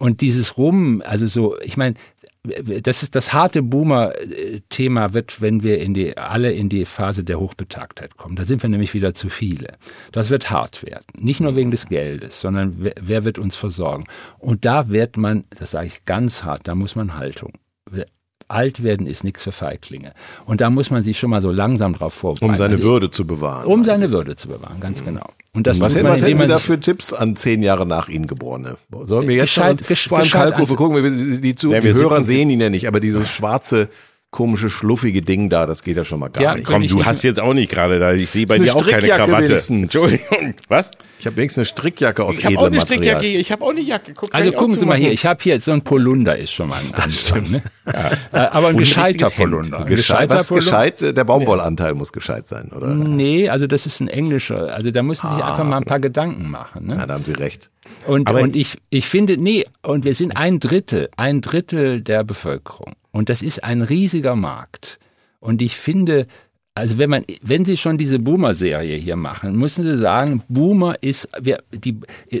[0.00, 1.94] Und dieses Rum, also so, ich meine,
[2.44, 7.40] das ist das harte Boomer-Thema wird, wenn wir in die, alle in die Phase der
[7.40, 8.36] Hochbetagtheit kommen.
[8.36, 9.76] Da sind wir nämlich wieder zu viele.
[10.12, 11.04] Das wird hart werden.
[11.16, 14.04] Nicht nur wegen des Geldes, sondern wer, wer wird uns versorgen?
[14.38, 17.52] Und da wird man, das sage ich ganz hart, da muss man Haltung.
[18.48, 20.12] Alt werden ist nichts für Feiglinge.
[20.46, 22.50] Und da muss man sich schon mal so langsam drauf vorbereiten.
[22.52, 23.66] Um seine Also, Würde zu bewahren.
[23.66, 25.26] Um seine Würde zu bewahren, ganz genau.
[25.54, 28.26] Und das was hätten, was Sie man da für Tipps an zehn Jahre nach Ihnen
[28.26, 28.76] Geborene?
[29.02, 31.02] Sollen wir jetzt Gescheit- schon vor allem Kalkofe an- gucken?
[31.02, 33.88] Wir, die, die, zu, Ja, die wir Hörer sehen ihn ja nicht, aber dieses schwarze,
[34.30, 36.66] komische, schluffige Ding da, das geht ja schon mal gar Ja, nicht.
[36.66, 38.86] komm, ich du nicht- hast jetzt auch nicht gerade da, ich sehe bei dir auch
[38.86, 39.48] keine Krawatte.
[39.48, 39.94] wenigstens.
[39.94, 40.90] Entschuldigung, was?
[41.18, 43.02] Ich habe wenigstens eine Strickjacke aus Ich habe edlem auch eine Material.
[43.16, 44.12] Strickjacke, ich habe auch eine Jacke.
[44.14, 46.68] Guck, Also ich gucken Sie mal hier, ich habe hier so ein Polunder ist schon
[46.68, 47.50] mal ein das stimmt.
[47.50, 47.62] Ne?
[48.30, 49.36] Äh, Aber ein Und ein gescheiter Hemd.
[49.36, 49.78] Polunder.
[49.80, 50.70] Ein Gescheit, was ist Polunder.
[50.90, 51.16] gescheit?
[51.16, 52.88] Der Baumwollanteil muss gescheit sein, oder?
[52.88, 54.74] Nee, also das ist ein englischer.
[54.74, 55.52] Also da müssen Sie sich Ah.
[55.52, 56.86] einfach mal ein paar Gedanken machen.
[56.86, 56.96] Ne?
[56.96, 57.70] Ja, da haben Sie recht.
[58.06, 62.24] Und, Aber- und ich, ich finde, nee, und wir sind ein Drittel, ein Drittel der
[62.24, 62.94] Bevölkerung.
[63.12, 64.98] Und das ist ein riesiger Markt.
[65.40, 66.26] Und ich finde,
[66.78, 71.28] also wenn man, wenn Sie schon diese Boomer-Serie hier machen, müssen Sie sagen, Boomer ist,
[71.40, 71.98] wir, die,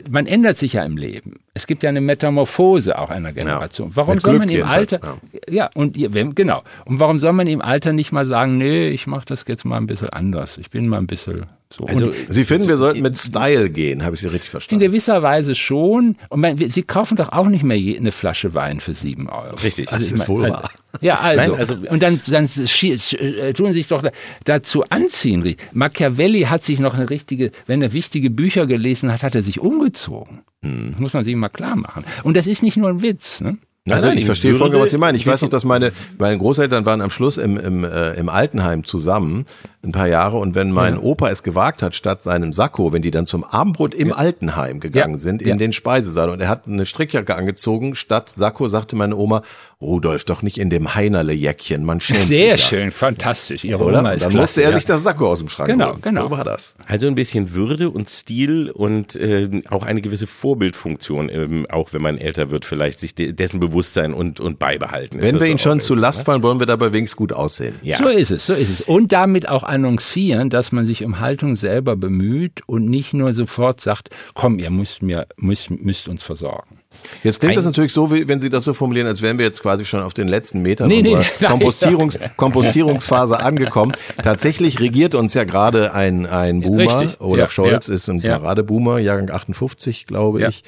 [0.08, 1.40] man ändert sich ja im Leben.
[1.54, 3.90] Es gibt ja eine Metamorphose auch einer Generation.
[3.94, 5.18] Warum Mit soll Glück man im Alter,
[5.48, 5.68] ja.
[5.74, 6.62] und ihr, wenn, genau.
[6.84, 9.76] Und warum soll man im Alter nicht mal sagen, nee, ich mache das jetzt mal
[9.76, 10.56] ein bisschen anders.
[10.58, 11.84] Ich bin mal ein bisschen so.
[11.84, 14.84] Also, Sie finden, wir sollten mit Style gehen, habe ich Sie richtig in verstanden?
[14.84, 16.16] gewisser Weise schon.
[16.30, 19.54] Und man, Sie kaufen doch auch nicht mehr eine Flasche Wein für sieben Euro.
[19.56, 19.88] Richtig.
[19.90, 20.70] Das ich ist wohl also, wahr.
[21.00, 24.10] Ja, also, Nein, also- und dann, dann äh, tun sich doch da-
[24.44, 25.56] dazu anziehen.
[25.72, 29.60] Machiavelli hat sich noch eine richtige, wenn er wichtige Bücher gelesen hat, hat er sich
[29.60, 30.40] umgezogen.
[30.64, 30.92] Hm.
[30.92, 32.04] Das muss man sich mal klar machen.
[32.24, 33.40] Und das ist nicht nur ein Witz.
[33.40, 33.58] Ne?
[33.88, 35.16] Nein, Also nein, ich verstehe Würde vollkommen, was Sie meinen.
[35.16, 38.84] Ich weiß noch, dass meine, meine Großeltern waren am Schluss im, im, äh, im Altenheim
[38.84, 39.44] zusammen,
[39.84, 40.38] ein paar Jahre.
[40.38, 43.94] Und wenn mein Opa es gewagt hat, statt seinem Sakko, wenn die dann zum Abendbrot
[43.94, 45.18] im Altenheim gegangen Ja.
[45.18, 45.56] sind, in Ja.
[45.56, 49.42] den Speisesaal und er hat eine Strickjacke angezogen, statt Sakko sagte meine Oma,
[49.80, 52.68] Rudolf, doch nicht in dem Heinerle-Jäckchen, man schämt Sehr sich ja.
[52.68, 53.62] schön, fantastisch.
[53.62, 54.00] Ihre Oder?
[54.00, 54.74] Oma ist dann klasse, musste er ja.
[54.74, 56.00] sich das Sakko aus dem Schrank Genau, holen.
[56.02, 56.24] genau.
[56.24, 56.74] So war das.
[56.86, 62.02] Also ein bisschen Würde und Stil und äh, auch eine gewisse Vorbildfunktion, ähm, auch wenn
[62.02, 65.22] man älter wird, vielleicht sich de dessen bewusst sein und, und beibehalten.
[65.22, 66.24] Wenn wir ihn schon zu Last ne?
[66.24, 67.76] fallen, wollen wir dabei wenigstens gut aussehen.
[67.82, 67.98] Ja.
[67.98, 68.80] So ist es, so ist es.
[68.80, 73.80] Und damit auch annoncieren, dass man sich um Haltung selber bemüht und nicht nur sofort
[73.80, 76.77] sagt, komm, ihr müsst mir, müsst, müsst uns versorgen.
[77.22, 79.44] Jetzt klingt Ein- das natürlich so, wie, wenn Sie das so formulieren, als wären wir
[79.44, 81.50] jetzt quasi schon auf den letzten Metern Nee, nee, unserer nein.
[81.50, 83.92] Kompostierungs Kompostierungsphase angekommen.
[84.22, 87.00] Tatsächlich regiert uns ja gerade ein, ein Boomer.
[87.00, 88.38] Richtig, Olaf ja, Scholz ja, ist ein ja.
[88.38, 90.48] Paradeboomer, Jahrgang 58, glaube Ja.
[90.48, 90.62] ich.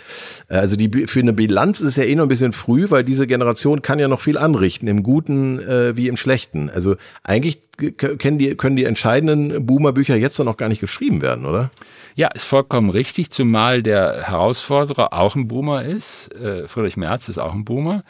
[0.49, 3.27] Also die, für eine Bilanz ist es ja eh noch ein bisschen früh, weil diese
[3.27, 6.69] Generation kann ja noch viel anrichten, im Guten äh, wie im Schlechten.
[6.69, 7.61] Also eigentlich
[7.97, 11.71] können die, können die entscheidenden Boomer-Bücher jetzt noch gar nicht geschrieben werden, oder?
[12.15, 16.35] Ja, ist vollkommen richtig, zumal der Herausforderer auch ein Boomer ist.
[16.35, 18.03] Äh, Friedrich Merz ist auch ein Boomer.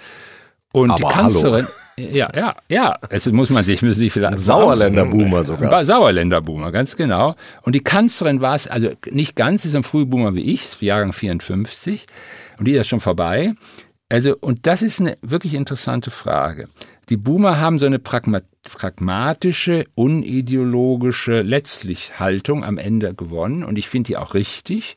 [0.72, 4.38] Und die Aber Kanzlerin, ja, ja, ja, es muss man sich, müssen sich vielleicht.
[4.38, 5.84] Sauerländer Boomer sogar.
[5.84, 7.34] Sauerländer Boomer, ganz genau.
[7.62, 11.12] Und die Kanzlerin war es, also nicht ganz, ist ein Frühboomer wie ich, ist Jahrgang
[11.12, 12.06] 54.
[12.58, 13.54] Und die ist schon vorbei.
[14.08, 16.68] Also, und das ist eine wirklich interessante Frage.
[17.10, 23.64] Die Boomer haben so eine pragma pragmatische, unideologische, letztlich Haltung am Ende gewonnen.
[23.64, 24.96] Und ich finde die auch richtig.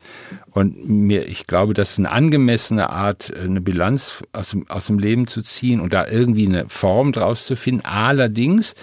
[0.51, 4.99] Und mir, ich glaube, das ist eine angemessene Art, eine Bilanz aus dem, aus dem
[4.99, 7.86] Leben zu ziehen und da irgendwie eine Form draus zu finden.
[7.86, 8.76] Allerdings,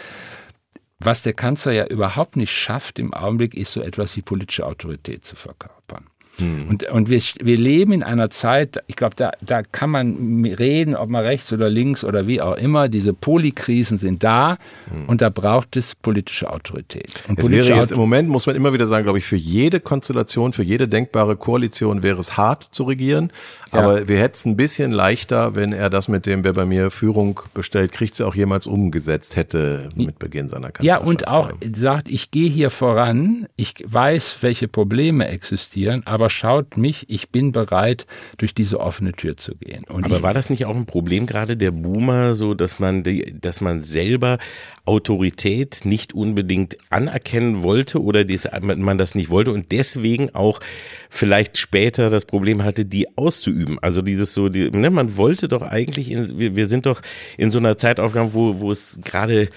[0.98, 5.24] was der Kanzler ja überhaupt nicht schafft im Augenblick, ist so etwas wie politische Autorität
[5.24, 6.09] zu verkörpern.
[6.40, 6.68] Hm.
[6.68, 10.96] Und, und wir, wir leben in einer Zeit, ich glaube, da, da kann man reden,
[10.96, 14.58] ob man rechts oder links oder wie auch immer, diese Polykrisen sind da
[14.90, 15.06] hm.
[15.06, 17.10] und da braucht es politische Autorität.
[17.28, 19.36] Und es politische wäre jetzt, Im Moment muss man immer wieder sagen, glaube ich, für
[19.36, 23.32] jede Konstellation, für jede denkbare Koalition wäre es hart zu regieren.
[23.72, 26.90] Aber wir hätten es ein bisschen leichter, wenn er das mit dem, wer bei mir
[26.90, 31.02] Führung bestellt, kriegt sie auch jemals umgesetzt hätte mit Beginn seiner Kanzlerschaft.
[31.02, 36.76] Ja, und auch sagt, ich gehe hier voran, ich weiß, welche Probleme existieren, aber schaut
[36.76, 38.06] mich, ich bin bereit,
[38.38, 39.84] durch diese offene Tür zu gehen.
[39.88, 43.38] Und aber war das nicht auch ein Problem gerade der Boomer, so dass man, die,
[43.40, 44.38] dass man selber
[44.84, 50.60] Autorität nicht unbedingt anerkennen wollte oder dies, man das nicht wollte und deswegen auch
[51.08, 53.59] vielleicht später das Problem hatte, die auszuüben.
[53.80, 57.00] Also dieses so, die, ne, man wollte doch eigentlich, in, wir, wir sind doch
[57.36, 59.48] in so einer Zeitaufgabe, wo, wo es gerade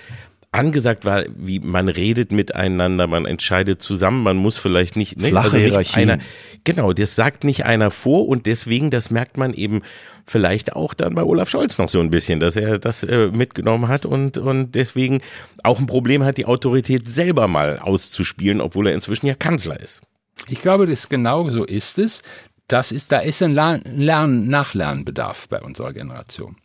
[0.53, 5.57] angesagt war, wie man redet miteinander, man entscheidet zusammen, man muss vielleicht nicht, ne, Flache
[5.57, 6.19] also nicht einer,
[6.63, 9.81] genau, das sagt nicht einer vor und deswegen, das merkt man eben
[10.27, 13.87] vielleicht auch dann bei Olaf Scholz noch so ein bisschen, dass er das äh, mitgenommen
[13.87, 15.21] hat und, und deswegen
[15.63, 20.01] auch ein Problem hat, die Autorität selber mal auszuspielen, obwohl er inzwischen ja Kanzler ist.
[20.47, 22.21] Ich glaube, das genau so ist es.
[22.67, 26.55] Das ist, da ist ein Lern Nachlernbedarf bei unserer Generation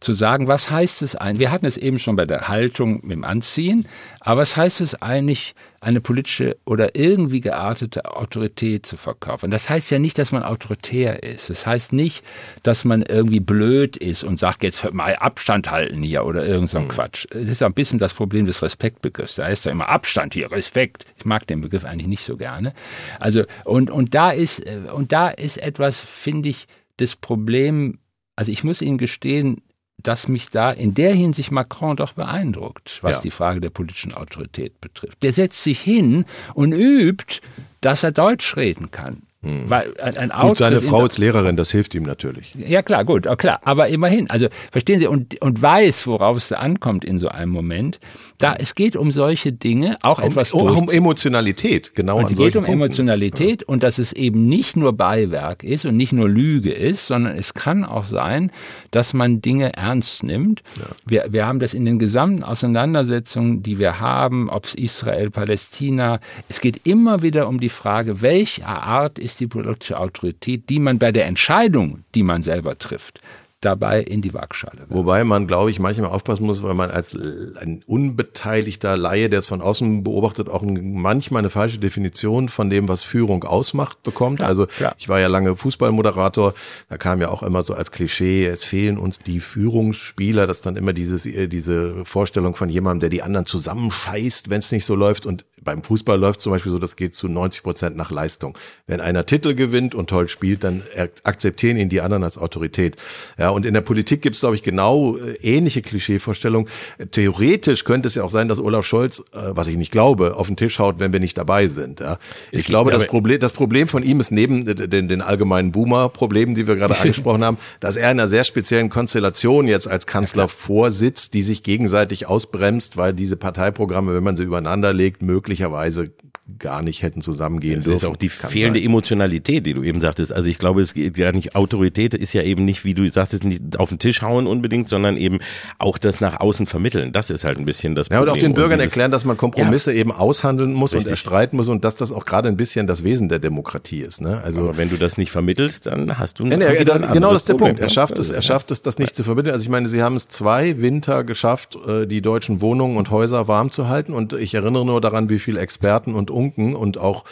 [0.00, 1.38] zu sagen, was heißt es eigentlich?
[1.40, 3.86] Wir hatten es eben schon bei der Haltung mit dem Anziehen,
[4.20, 9.50] aber was heißt es eigentlich, eine politische oder irgendwie geartete Autorität zu verkaufen?
[9.50, 11.50] Das heißt ja nicht, dass man autoritär ist.
[11.50, 12.24] Das heißt nicht,
[12.62, 16.78] dass man irgendwie blöd ist und sagt, jetzt mal Abstand halten hier oder irgend so
[16.78, 16.88] ein mhm.
[16.88, 17.26] Quatsch.
[17.30, 19.36] Das ist ein bisschen das Problem des Respektbegriffs.
[19.36, 21.04] Da ist ja immer Abstand hier, Respekt.
[21.16, 22.72] Ich mag den Begriff eigentlich nicht so gerne.
[23.20, 24.62] Also, und, und da ist,
[24.92, 26.66] und da ist etwas, finde ich,
[26.96, 27.98] das Problem,
[28.36, 29.62] also ich muss Ihnen gestehen,
[30.04, 33.22] dass mich da in der Hinsicht Macron doch beeindruckt, was ja.
[33.22, 35.22] die Frage der politischen Autorität betrifft.
[35.22, 36.24] Der setzt sich hin
[36.54, 37.40] und übt,
[37.80, 39.22] dass er Deutsch reden kann.
[39.44, 39.68] Hm.
[39.68, 42.54] Weil ein, ein Gut, seine Frau ist Lehrerin, das hilft ihm natürlich.
[42.54, 43.60] Ja klar, gut, oh, klar.
[43.64, 48.00] Aber immerhin, also verstehen Sie, und, und weiß, worauf es ankommt in so einem Moment.
[48.38, 52.18] Da, es geht um solche Dinge, auch um, etwas um, um Emotionalität, genau.
[52.18, 52.72] Und es geht um Punkten.
[52.72, 53.68] Emotionalität ja.
[53.68, 57.54] und dass es eben nicht nur Beiwerk ist und nicht nur Lüge ist, sondern es
[57.54, 58.50] kann auch sein,
[58.90, 60.62] dass man Dinge ernst nimmt.
[60.78, 60.84] Ja.
[61.06, 66.18] Wir, wir haben das in den gesamten Auseinandersetzungen, die wir haben, ob es Israel, Palästina,
[66.48, 70.78] es geht immer wieder um die Frage, welche Art ist ist die politische Autorität, die
[70.78, 73.20] man bei der Entscheidung, die man selber trifft,
[73.64, 74.86] dabei in die Waagschale.
[74.88, 79.46] Wobei man, glaube ich, manchmal aufpassen muss, weil man als ein unbeteiligter Laie, der es
[79.46, 84.38] von außen beobachtet, auch manchmal eine falsche Definition von dem, was Führung ausmacht, bekommt.
[84.38, 84.94] Klar, also klar.
[84.98, 86.54] ich war ja lange Fußballmoderator,
[86.88, 90.76] da kam ja auch immer so als Klischee, es fehlen uns die Führungsspieler, das dann
[90.76, 94.94] immer dieses, äh, diese Vorstellung von jemandem, der die anderen zusammenscheißt, wenn es nicht so
[94.94, 95.26] läuft.
[95.26, 98.56] Und beim Fußball läuft zum Beispiel so, das geht zu 90 Prozent nach Leistung.
[98.86, 100.82] Wenn einer Titel gewinnt und toll spielt, dann
[101.22, 102.96] akzeptieren ihn die anderen als Autorität.
[103.38, 106.68] Ja, und in der Politik gibt es, glaube ich, genau äh, ähnliche Klischeevorstellungen.
[107.12, 110.48] Theoretisch könnte es ja auch sein, dass Olaf Scholz, äh, was ich nicht glaube, auf
[110.48, 112.00] den Tisch haut, wenn wir nicht dabei sind.
[112.00, 112.18] Ja.
[112.50, 116.66] Ich glaube, das Problem, das Problem von ihm ist neben den, den allgemeinen Boomer-Problemen, die
[116.66, 120.48] wir gerade angesprochen haben, dass er in einer sehr speziellen Konstellation jetzt als Kanzler ja,
[120.48, 126.10] vorsitzt, die sich gegenseitig ausbremst, weil diese Parteiprogramme, wenn man sie übereinander legt, möglicherweise
[126.58, 127.94] gar nicht hätten zusammengehen das dürfen.
[127.94, 128.86] Das ist auch die fehlende sein.
[128.86, 130.30] Emotionalität, die du eben sagtest.
[130.30, 133.44] Also ich glaube, es geht ja nicht, Autorität ist ja eben nicht, wie du sagtest,
[133.44, 135.38] nicht auf den Tisch hauen unbedingt, sondern eben
[135.78, 137.12] auch das nach außen vermitteln.
[137.12, 138.26] Das ist halt ein bisschen das Problem.
[138.26, 141.06] Ja, und auch den Bürgern erklären, dass man Kompromisse ja, eben aushandeln muss richtig.
[141.06, 144.20] und erstreiten muss und dass das auch gerade ein bisschen das Wesen der Demokratie ist.
[144.20, 144.42] Ne?
[144.44, 147.32] Also Aber wenn du das nicht vermittelst, dann hast du nee, nee, wieder ein Genau
[147.32, 147.76] das ist der Problem.
[147.76, 147.80] Punkt.
[147.80, 149.54] Er schafft es, er schafft es, das nicht zu vermitteln.
[149.54, 153.48] Also ich meine, sie haben es zwei Winter geschafft, äh, die deutschen Wohnungen und Häuser
[153.48, 157.24] warm zu halten und ich erinnere nur daran, wie viele Experten und Unken und auch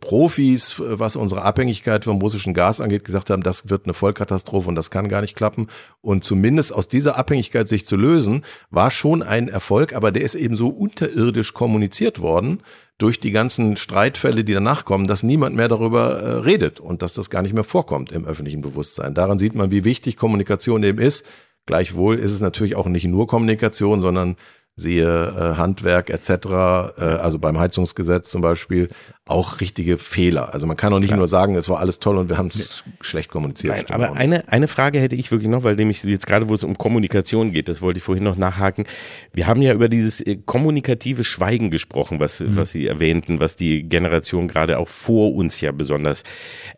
[0.00, 4.74] Profis, was unsere Abhängigkeit vom russischen Gas angeht, gesagt haben, das wird eine Vollkatastrophe und
[4.74, 5.68] das kann gar nicht klappen.
[6.02, 10.34] Und zumindest aus dieser Abhängigkeit sich zu lösen, war schon ein Erfolg, aber der ist
[10.34, 12.60] eben so unterirdisch kommuniziert worden
[12.98, 17.14] durch die ganzen Streitfälle, die danach kommen, dass niemand mehr darüber äh, redet und dass
[17.14, 19.14] das gar nicht mehr vorkommt im öffentlichen Bewusstsein.
[19.14, 21.24] Daran sieht man, wie wichtig Kommunikation eben ist.
[21.64, 24.36] Gleichwohl ist es natürlich auch nicht nur Kommunikation, sondern
[24.78, 28.88] siehe äh, Handwerk etc., äh, also beim Heizungsgesetz zum Beispiel,
[29.28, 30.54] auch richtige Fehler.
[30.54, 31.18] Also man kann auch nicht Klar.
[31.18, 32.92] nur sagen, es war alles toll und wir haben es nee.
[33.02, 33.74] schlecht kommuniziert.
[33.74, 36.64] Nein, aber eine, eine Frage hätte ich wirklich noch, weil nämlich jetzt gerade, wo es
[36.64, 38.84] um Kommunikation geht, das wollte ich vorhin noch nachhaken.
[39.32, 42.56] Wir haben ja über dieses äh, kommunikative Schweigen gesprochen, was, mhm.
[42.56, 46.24] was Sie erwähnten, was die Generation gerade auch vor uns ja besonders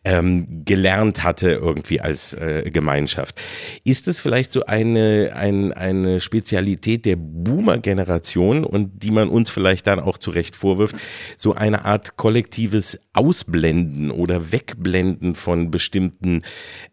[0.04, 3.40] ähm, gelernt hatte irgendwie als äh, Gemeinschaft.
[3.84, 9.86] Ist es vielleicht so eine, ein, eine Spezialität der Boomer-Generation und die man uns vielleicht
[9.86, 10.96] dann auch zurecht vorwirft,
[11.36, 16.40] so eine Art kollektive kollektives Ausblenden oder Wegblenden von bestimmten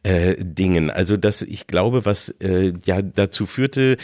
[0.04, 0.90] äh, Dingen.
[0.90, 3.96] Also das, ich glaube, was äh, ja dazu führte,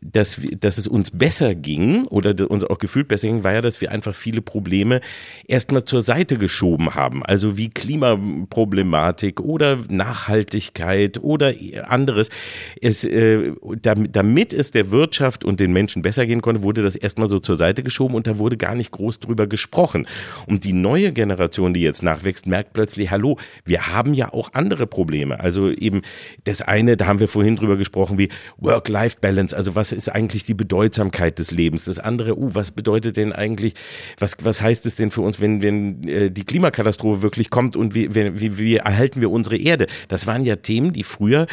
[0.00, 3.80] dass, dass es uns besser ging oder uns auch gefühlt besser ging, war ja, dass
[3.80, 5.00] wir einfach viele Probleme
[5.46, 7.24] erstmal zur Seite geschoben haben.
[7.24, 11.52] Also wie Klimaproblematik oder Nachhaltigkeit oder
[11.86, 12.30] anderes.
[12.80, 17.28] Es, äh, damit es der Wirtschaft und den Menschen besser gehen konnte, wurde das erstmal
[17.28, 20.06] so zur Seite geschoben und da wurde gar nicht groß drüber gesprochen.
[20.46, 24.86] Und die neue Generation, die jetzt nachwächst, merkt plötzlich, hallo, wir haben ja auch andere
[24.86, 25.40] Probleme.
[25.40, 26.02] Also eben
[26.44, 28.28] das eine, da haben wir vorhin drüber gesprochen, wie
[28.58, 29.56] Work-Life-Balance.
[29.56, 31.86] Also was ist eigentlich die Bedeutsamkeit des Lebens?
[31.86, 33.74] Das andere, uh, was bedeutet denn eigentlich,
[34.18, 37.94] was, was heißt es denn für uns, wenn, wenn äh, die Klimakatastrophe wirklich kommt und
[37.94, 39.86] wie, wie, wie erhalten wir unsere Erde?
[40.08, 41.46] Das waren ja Themen, die früher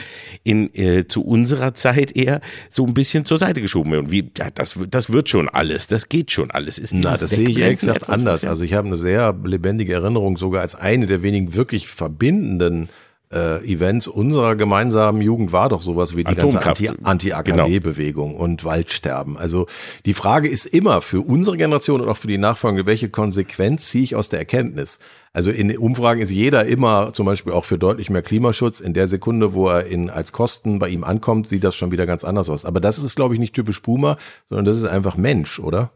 [0.44, 4.12] in, äh, zu unserer Zeit eher so ein bisschen zur Seite geschoben werden.
[4.12, 6.78] Wie, ja, das, das wird schon alles, das geht schon alles.
[6.78, 8.44] Ist Na, das sehe ich ehrlich gesagt anders.
[8.46, 12.90] Also ich habe eine sehr lebendige Erinnerung, sogar als eine der wenigen wirklich verbindenden
[13.34, 16.82] äh, Events unserer gemeinsamen Jugend war doch sowas wie die Atomkraft.
[16.82, 18.44] ganze Anti-AKW-Bewegung genau.
[18.44, 19.38] und Waldsterben.
[19.38, 19.68] Also
[20.06, 24.04] die Frage ist immer für unsere Generation und auch für die Nachfolge, welche Konsequenz ziehe
[24.04, 25.00] ich aus der Erkenntnis?
[25.34, 28.80] Also in Umfragen ist jeder immer zum Beispiel auch für deutlich mehr Klimaschutz.
[28.80, 32.06] In der Sekunde, wo er in, als Kosten bei ihm ankommt, sieht das schon wieder
[32.06, 32.66] ganz anders aus.
[32.66, 34.18] Aber das ist, glaube ich, nicht typisch Boomer,
[34.48, 35.92] sondern das ist einfach Mensch, oder?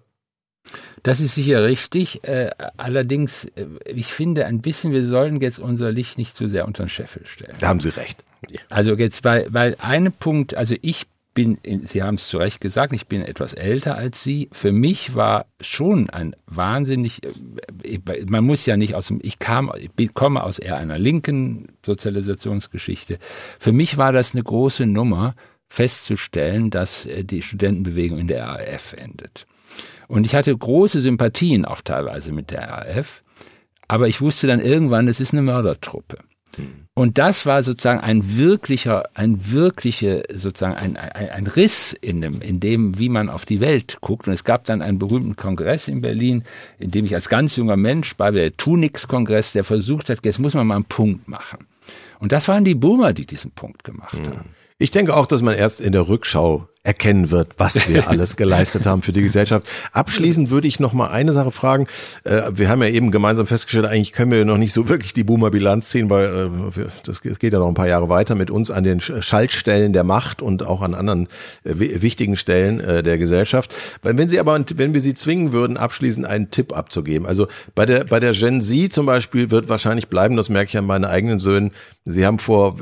[1.04, 2.24] Das ist sicher richtig.
[2.24, 6.68] Äh, allerdings, äh, ich finde ein bisschen, wir sollten jetzt unser Licht nicht zu sehr
[6.68, 7.56] unter den Scheffel stellen.
[7.60, 8.24] Da haben Sie recht.
[8.70, 12.94] Also jetzt, weil, weil eine Punkt, also ich bin, Sie haben es zu Recht gesagt,
[12.94, 14.50] ich bin etwas älter als Sie.
[14.52, 19.72] Für mich war schon ein wahnsinnig, äh, man muss ja nicht aus dem, ich kam,
[19.98, 23.20] ich komme aus eher einer linken Sozialisationsgeschichte.
[23.60, 25.36] Für mich war das eine große Nummer,
[25.70, 29.46] festzustellen, dass die Studentenbewegung in der RAF endet.
[30.08, 33.24] Und ich hatte große Sympathien auch teilweise mit der RAF,
[33.88, 36.18] aber ich wusste dann irgendwann, es ist eine Mördertruppe.
[36.94, 42.42] Und das war sozusagen ein wirklicher, ein wirkliche, sozusagen ein, ein, ein Riss in dem,
[42.42, 44.28] in dem, wie man auf die Welt guckt.
[44.28, 46.44] Und es gab dann einen berühmten Kongress in Berlin,
[46.80, 50.56] in dem ich als ganz junger Mensch bei der Tunix-Kongress, der versucht hat, jetzt muss
[50.56, 51.68] man mal einen Punkt machen.
[52.20, 54.28] Und das waren die Boomer, die diesen Punkt gemacht mhm.
[54.28, 54.50] haben.
[54.80, 58.86] Ich denke auch, dass man erst in der Rückschau erkennen wird, was wir alles geleistet
[58.86, 59.68] haben für die Gesellschaft.
[59.92, 61.88] Abschließend würde ich noch mal eine Sache fragen.
[62.24, 65.24] Äh, wir haben ja eben gemeinsam festgestellt, eigentlich können wir noch nicht so wirklich die
[65.24, 68.84] Boomer-Bilanz ziehen, weil äh, das geht ja noch ein paar Jahre weiter mit uns an
[68.84, 71.28] den Schaltstellen der Macht und auch an anderen
[71.64, 73.74] äh, wichtigen Stellen der Gesellschaft.
[74.04, 77.28] Wenn Sie aber, wenn wir Sie zwingen würden, abschließend einen Tipp abzugeben.
[77.28, 80.78] Also bei der, bei der Gen Z zum Beispiel wird wahrscheinlich bleiben, das merke ich
[80.78, 81.72] an meinen eigenen Söhnen.
[82.06, 82.78] Sie haben vor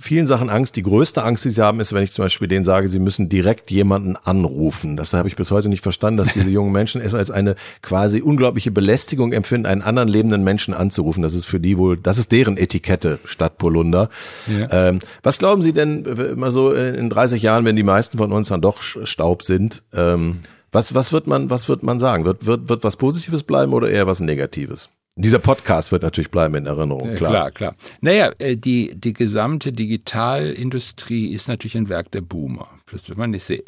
[0.00, 0.76] vielen Sachen Angst.
[0.76, 3.28] Die größte Angst, die sie haben, ist, wenn ich zum Beispiel denen sage, sie müssen
[3.28, 4.96] direkt jemanden anrufen.
[4.96, 8.20] Das habe ich bis heute nicht verstanden, dass diese jungen Menschen es als eine quasi
[8.22, 11.22] unglaubliche Belästigung empfinden, einen anderen lebenden Menschen anzurufen.
[11.22, 14.08] Das ist für die wohl, das ist deren Etikette statt Polunder.
[14.46, 14.88] Ja.
[14.88, 18.48] Ähm, was glauben Sie denn, immer so in 30 Jahren, wenn die meisten von uns
[18.48, 20.40] dann doch Staub sind, ähm,
[20.72, 22.24] was, was wird man, was wird man sagen?
[22.24, 24.88] Wird, wird, wird was Positives bleiben oder eher was Negatives?
[25.16, 27.30] Dieser Podcast wird natürlich bleiben in Erinnerung, klar.
[27.30, 27.74] Klar, klar.
[28.00, 32.68] Naja, äh, die, die gesamte Digitalindustrie ist natürlich ein Werk der Boomer.
[32.90, 33.62] Das wird man nicht sehen.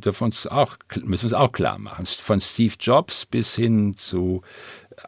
[0.00, 2.06] Dürfen uns auch, müssen wir uns auch klar machen.
[2.06, 4.42] Von Steve Jobs bis hin zu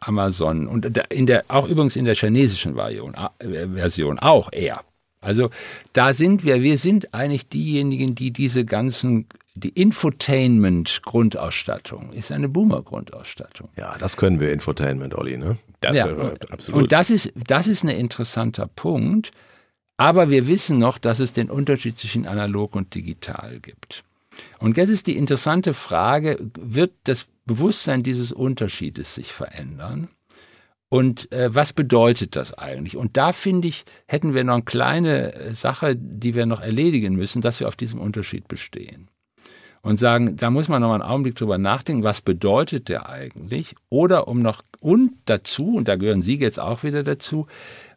[0.01, 4.81] Amazon und in der, auch übrigens in der chinesischen Version, äh, Version auch eher.
[5.21, 5.49] Also
[5.93, 9.25] da sind wir, wir sind eigentlich diejenigen, die diese ganzen
[9.57, 13.69] die Infotainment-Grundausstattung ist eine Boomer-Grundausstattung.
[13.75, 15.57] Ja, das können wir Infotainment, Olli, ne?
[15.81, 16.05] Das ja,
[16.49, 16.81] absolut.
[16.81, 19.31] Und das ist, das ist ein interessanter Punkt.
[19.97, 24.03] Aber wir wissen noch, dass es den Unterschied zwischen analog und digital gibt.
[24.59, 30.09] Und jetzt ist die interessante Frage, wird das Bewusstsein dieses Unterschiedes sich verändern?
[30.89, 32.95] Und äh, was bedeutet das eigentlich?
[32.95, 37.41] Und da finde ich, hätten wir noch eine kleine Sache, die wir noch erledigen müssen,
[37.41, 39.09] dass wir auf diesem Unterschied bestehen
[39.81, 43.75] und sagen, da muss man noch einen Augenblick drüber nachdenken, was bedeutet der eigentlich?
[43.89, 47.47] Oder um noch und dazu, und da gehören Sie jetzt auch wieder dazu,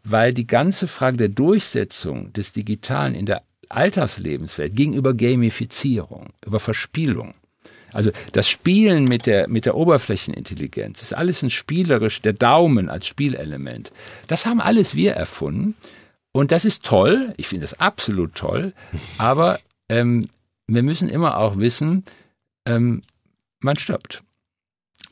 [0.05, 7.35] weil die ganze Frage der Durchsetzung des Digitalen in der Alltagslebenswelt gegenüber Gamifizierung, über Verspielung,
[7.93, 13.07] also das Spielen mit der, mit der Oberflächenintelligenz ist alles ein spielerisch, der Daumen als
[13.07, 13.93] Spielelement.
[14.27, 15.75] Das haben alles wir erfunden.
[16.33, 18.73] Und das ist toll, ich finde das absolut toll,
[19.19, 19.59] aber
[19.89, 20.29] ähm,
[20.75, 22.05] wir müssen immer auch wissen,
[22.67, 23.03] ähm,
[23.61, 24.23] man stirbt.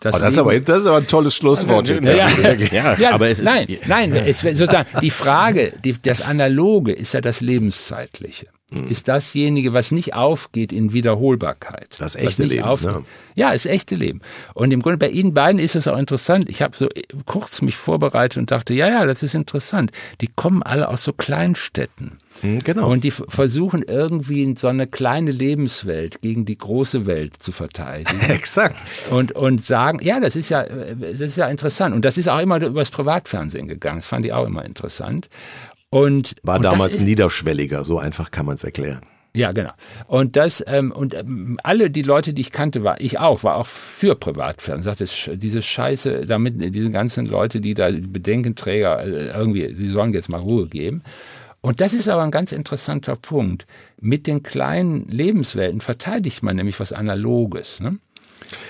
[0.01, 1.89] Das, oh, das, ist aber, das ist aber ein tolles Schlusswort.
[1.89, 6.01] Also, ja, ja, ja, ja, aber es ist, nein, nein, es, sozusagen die Frage, die,
[6.01, 8.47] das Analoge ist ja das Lebenszeitliche.
[8.71, 11.89] Ist dasjenige, was nicht aufgeht in Wiederholbarkeit.
[11.99, 12.91] Das echte Leben, aufgeht.
[12.91, 13.05] ne?
[13.35, 14.21] Ja, das echte Leben.
[14.53, 16.51] Und im Grunde bei Ihnen beiden ist es auch interessant.
[16.51, 16.87] Ich habe so
[17.25, 19.91] kurz mich vorbereitet und dachte, ja, ja, das ist interessant.
[20.21, 22.19] Die kommen alle aus so Kleinstädten.
[22.43, 22.91] Hm, Genau.
[22.91, 28.21] Und die versuchen irgendwie so eine kleine Lebenswelt gegen die große Welt zu verteidigen.
[28.29, 28.77] Exakt.
[29.11, 31.95] und, und sagen, ja, das ist ja, äh, das ist ja interessant.
[31.95, 33.99] Und das ist auch immer übers Privatfernsehen gegangen.
[34.01, 35.31] Das fand ich auch immer interessant.
[35.91, 39.01] Und, War und damals ist, niederschwelliger, so einfach kann man es erklären.
[39.35, 39.71] ja, genau.
[40.07, 43.57] Und das, ähm, und ähm, alle die Leute, die ich kannte, war ich auch, war
[43.57, 44.97] auch für Privatfernsehen.
[44.97, 50.29] Sagte, diese Scheiße, damit, diese ganzen Leute, die da Bedenkenträger, äh, irgendwie, sie sollen jetzt
[50.29, 51.03] mal Ruhe geben.
[51.61, 53.67] Und das ist aber ein ganz interessanter Punkt.
[54.01, 57.81] Mit den kleinen Lebenswelten verteidigt man nämlich was Analoges.
[57.81, 57.99] Ne?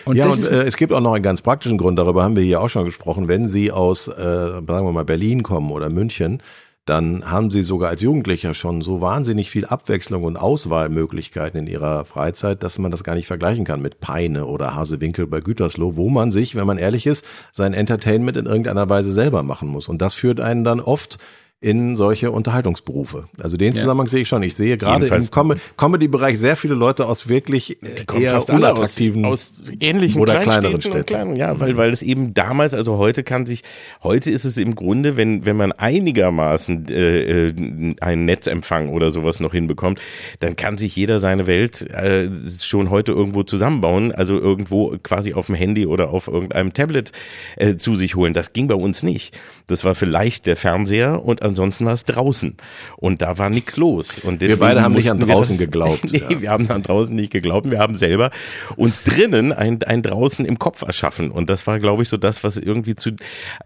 [0.04, 2.42] Und ja, und äh, es gibt auch noch einen ganz praktischen Grund, darüber haben wir
[2.42, 3.28] hier auch schon gesprochen.
[3.28, 6.42] Wenn Sie aus, äh, sagen wir mal, Berlin kommen oder München,
[6.88, 12.04] dann haben Sie sogar als Jugendlicher schon so wahnsinnig viel Abwechslung und Auswahlmöglichkeiten in Ihrer
[12.04, 16.08] Freizeit, dass man das gar nicht vergleichen kann mit Peine oder Hasewinkel bei Gütersloh, wo
[16.08, 19.88] man sich, wenn man ehrlich ist, sein Entertainment in irgendeiner Weise selber machen muss.
[19.88, 21.18] Und das führt einen dann oft
[21.60, 23.24] in solche Unterhaltungsberufe.
[23.36, 24.44] Also den Zusammenhang sehe ich schon.
[24.44, 28.36] Ich sehe gerade im Jedenfalls- Com Comedy-Bereich sehr viele Leute aus wirklich äh, eher alle
[28.36, 31.06] aus, unattraktiven aus ähnlichen oder kleineren Städten.
[31.06, 33.64] Kleinen, ja, weil, weil es eben damals, also heute kann sich,
[34.04, 39.40] heute ist es im Grunde, wenn, wenn man einigermaßen äh, äh, einen Netzempfang oder sowas
[39.40, 40.00] noch hinbekommt,
[40.38, 42.28] dann kann sich jeder seine Welt äh,
[42.60, 47.10] schon heute irgendwo zusammenbauen, also irgendwo quasi auf dem Handy oder auf irgendeinem Tablet
[47.56, 48.32] äh, zu sich holen.
[48.32, 49.36] Das ging bei uns nicht.
[49.66, 52.56] Das war vielleicht der Fernseher und ansonsten war es draußen.
[52.96, 54.18] Und da war nichts los.
[54.18, 56.40] Und deswegen beide haben nicht an wir draußen das- geglaubt, nee, ja.
[56.40, 57.70] wir haben an draußen nicht geglaubt.
[57.70, 58.30] Wir haben selber
[58.76, 61.30] uns drinnen ein, ein draußen im Kopf erschaffen.
[61.30, 63.12] Und das war, glaube ich, so das, was irgendwie zu,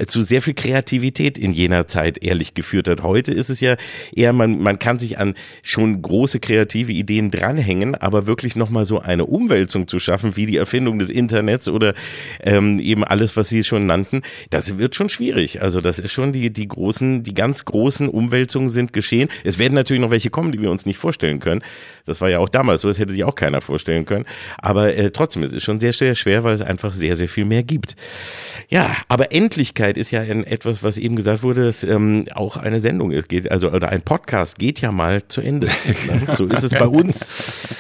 [0.07, 3.03] zu sehr viel Kreativität in jener Zeit ehrlich geführt hat.
[3.03, 3.77] Heute ist es ja
[4.15, 9.01] eher, man, man kann sich an schon große kreative Ideen dranhängen, aber wirklich nochmal so
[9.01, 11.95] eine Umwälzung zu schaffen, wie die Erfindung des Internets oder
[12.41, 15.61] ähm, eben alles, was Sie schon nannten, das wird schon schwierig.
[15.63, 19.29] Also das ist schon die, die großen, die ganz großen Umwälzungen sind geschehen.
[19.43, 21.63] Es werden natürlich noch welche kommen, die wir uns nicht vorstellen können.
[22.05, 24.25] Das war ja auch damals so, das hätte sich auch keiner vorstellen können.
[24.59, 27.45] Aber äh, trotzdem, es ist schon sehr, sehr schwer, weil es einfach sehr, sehr viel
[27.45, 27.97] mehr gibt.
[28.69, 32.81] Ja, aber Endlichkeit ist ja ein, etwas, was eben gesagt wurde, dass ähm, auch eine
[32.81, 35.69] Sendung ist, geht, also oder ein Podcast geht ja mal zu Ende.
[36.07, 36.35] Ne?
[36.37, 37.27] So ist es bei uns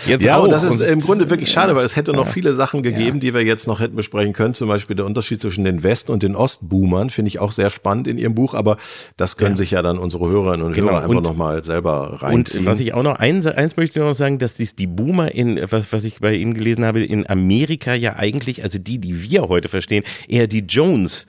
[0.06, 0.44] jetzt Ja, auch.
[0.44, 3.34] und das ist im Grunde wirklich schade, weil es hätte noch viele Sachen gegeben, die
[3.34, 4.54] wir jetzt noch hätten besprechen können.
[4.54, 8.06] Zum Beispiel der Unterschied zwischen den West- und den Ostboomern finde ich auch sehr spannend
[8.06, 8.76] in Ihrem Buch, aber
[9.16, 12.60] das können sich ja dann unsere Hörerinnen und Genau, Hörer einfach nochmal selber reinziehen.
[12.60, 15.32] Und was ich auch noch, eins, eins möchte ich noch sagen, dass dies die Boomer
[15.32, 19.22] in, was, was ich bei Ihnen gelesen habe, in Amerika ja eigentlich, also die, die
[19.22, 21.26] wir heute verstehen, eher die Jones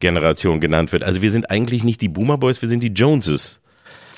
[0.00, 1.02] Generation genannt wird.
[1.02, 3.60] Also wir sind eigentlich nicht die Boomer Boys, wir sind die Joneses.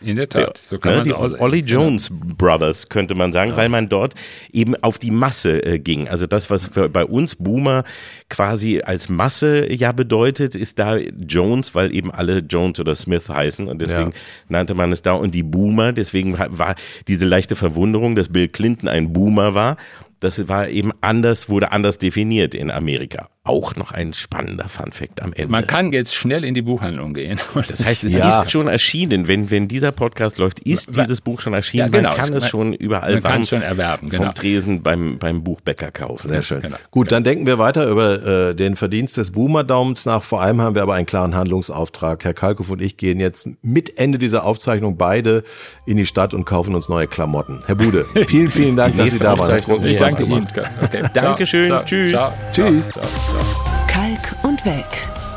[0.02, 0.60] In der Tat.
[0.64, 1.40] So kann Ne, die aussehen.
[1.40, 4.14] Ollie Jones Brothers könnte man sagen, weil man dort
[4.52, 6.08] eben auf die Masse äh, ging.
[6.08, 7.84] Also das, was für, bei uns Boomer
[8.30, 13.66] quasi als Masse ja bedeutet, ist da Jones, weil eben alle Jones oder Smith heißen
[13.66, 14.16] und deswegen Ja.
[14.48, 15.92] nannte man es da und die Boomer.
[15.92, 16.74] Deswegen war
[17.08, 19.76] diese leichte Verwunderung, dass Bill Clinton ein Boomer war.
[20.20, 23.28] Das war eben anders, wurde anders definiert in Amerika.
[23.44, 25.48] Auch noch ein spannender Funfact am Ende.
[25.50, 27.40] Man kann jetzt schnell in die Buchhandlung gehen.
[27.68, 28.42] Das heißt, es Ja.
[28.42, 29.26] ist schon erschienen.
[29.26, 31.86] Wenn, wenn dieser Podcast läuft, ist dieses Buch schon erschienen.
[31.92, 32.10] Ja, genau.
[32.10, 34.24] Man kann Es- es schon überall man kann warm es schon erwerben, genau.
[34.24, 36.28] vom Tresen beim, beim Buchbäcker kaufen.
[36.28, 36.60] Sehr schön.
[36.60, 36.76] Genau.
[36.90, 40.22] Gut, dann denken wir weiter über äh, den Verdienst des Boomer-Daumens nach.
[40.22, 42.24] Vor allem haben wir aber einen klaren Handlungsauftrag.
[42.24, 45.42] Herr Kalkow und ich gehen jetzt mit Ende dieser Aufzeichnung beide
[45.86, 47.62] in die Stadt und kaufen uns neue Klamotten.
[47.66, 49.56] Herr Bude, vielen, vielen Dank, dass Sie da waren.
[49.84, 50.32] Ich Spaß danke.
[50.32, 50.46] Ihnen.
[50.82, 51.04] Okay.
[51.14, 51.66] Dankeschön.
[51.66, 52.10] Ciao, Tschüss.
[52.10, 52.90] Ciao, Tschüss.
[52.90, 53.86] Ciao, ciao.
[53.86, 54.86] Kalk und Welk.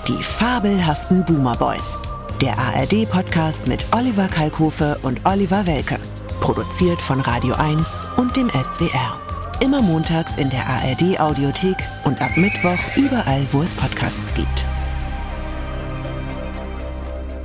[0.07, 1.97] Die fabelhaften Boomer Boys.
[2.41, 5.97] Der ARD-Podcast mit Oliver Kalkofe und Oliver Welke.
[6.39, 9.19] Produziert von Radio 1 und dem SWR.
[9.63, 14.65] Immer montags in der ARD-Audiothek und ab Mittwoch überall, wo es Podcasts gibt.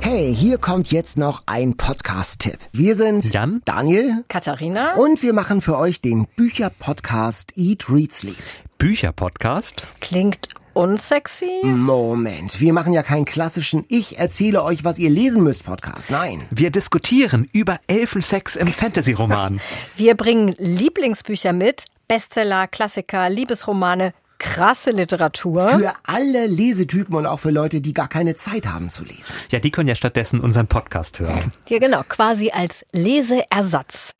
[0.09, 2.59] Hey, hier kommt jetzt noch ein Podcast-Tipp.
[2.71, 3.61] Wir sind Jan?
[3.65, 4.93] Daniel Katharina?
[4.93, 8.37] und wir machen für euch den Bücher-Podcast Eat, Read, Sleep.
[8.77, 9.85] Bücher-Podcast?
[9.99, 11.59] Klingt unsexy?
[11.65, 16.09] Moment, wir machen ja keinen klassischen Ich erzähle euch, was ihr lesen müsst Podcast.
[16.09, 16.43] Nein.
[16.51, 19.59] Wir diskutieren über Elfensex im Fantasy-Roman.
[19.97, 25.67] Wir bringen Lieblingsbücher mit, Bestseller, Klassiker, Liebesromane, krasse Literatur.
[25.79, 29.33] Für alle Lesetypen und auch für Leute, die gar keine Zeit haben zu lesen.
[29.49, 31.51] Ja, die können ja stattdessen unseren Podcast hören.
[31.69, 34.11] Ja, genau, quasi als Leseersatz.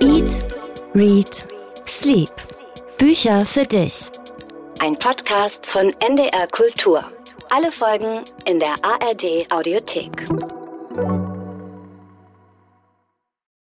[0.00, 0.44] Eat,
[0.94, 1.46] Read,
[1.86, 2.30] Sleep.
[2.98, 4.10] Bücher für dich.
[4.80, 7.04] Ein Podcast von NDR Kultur.
[7.50, 10.26] Alle Folgen in der ARD Audiothek.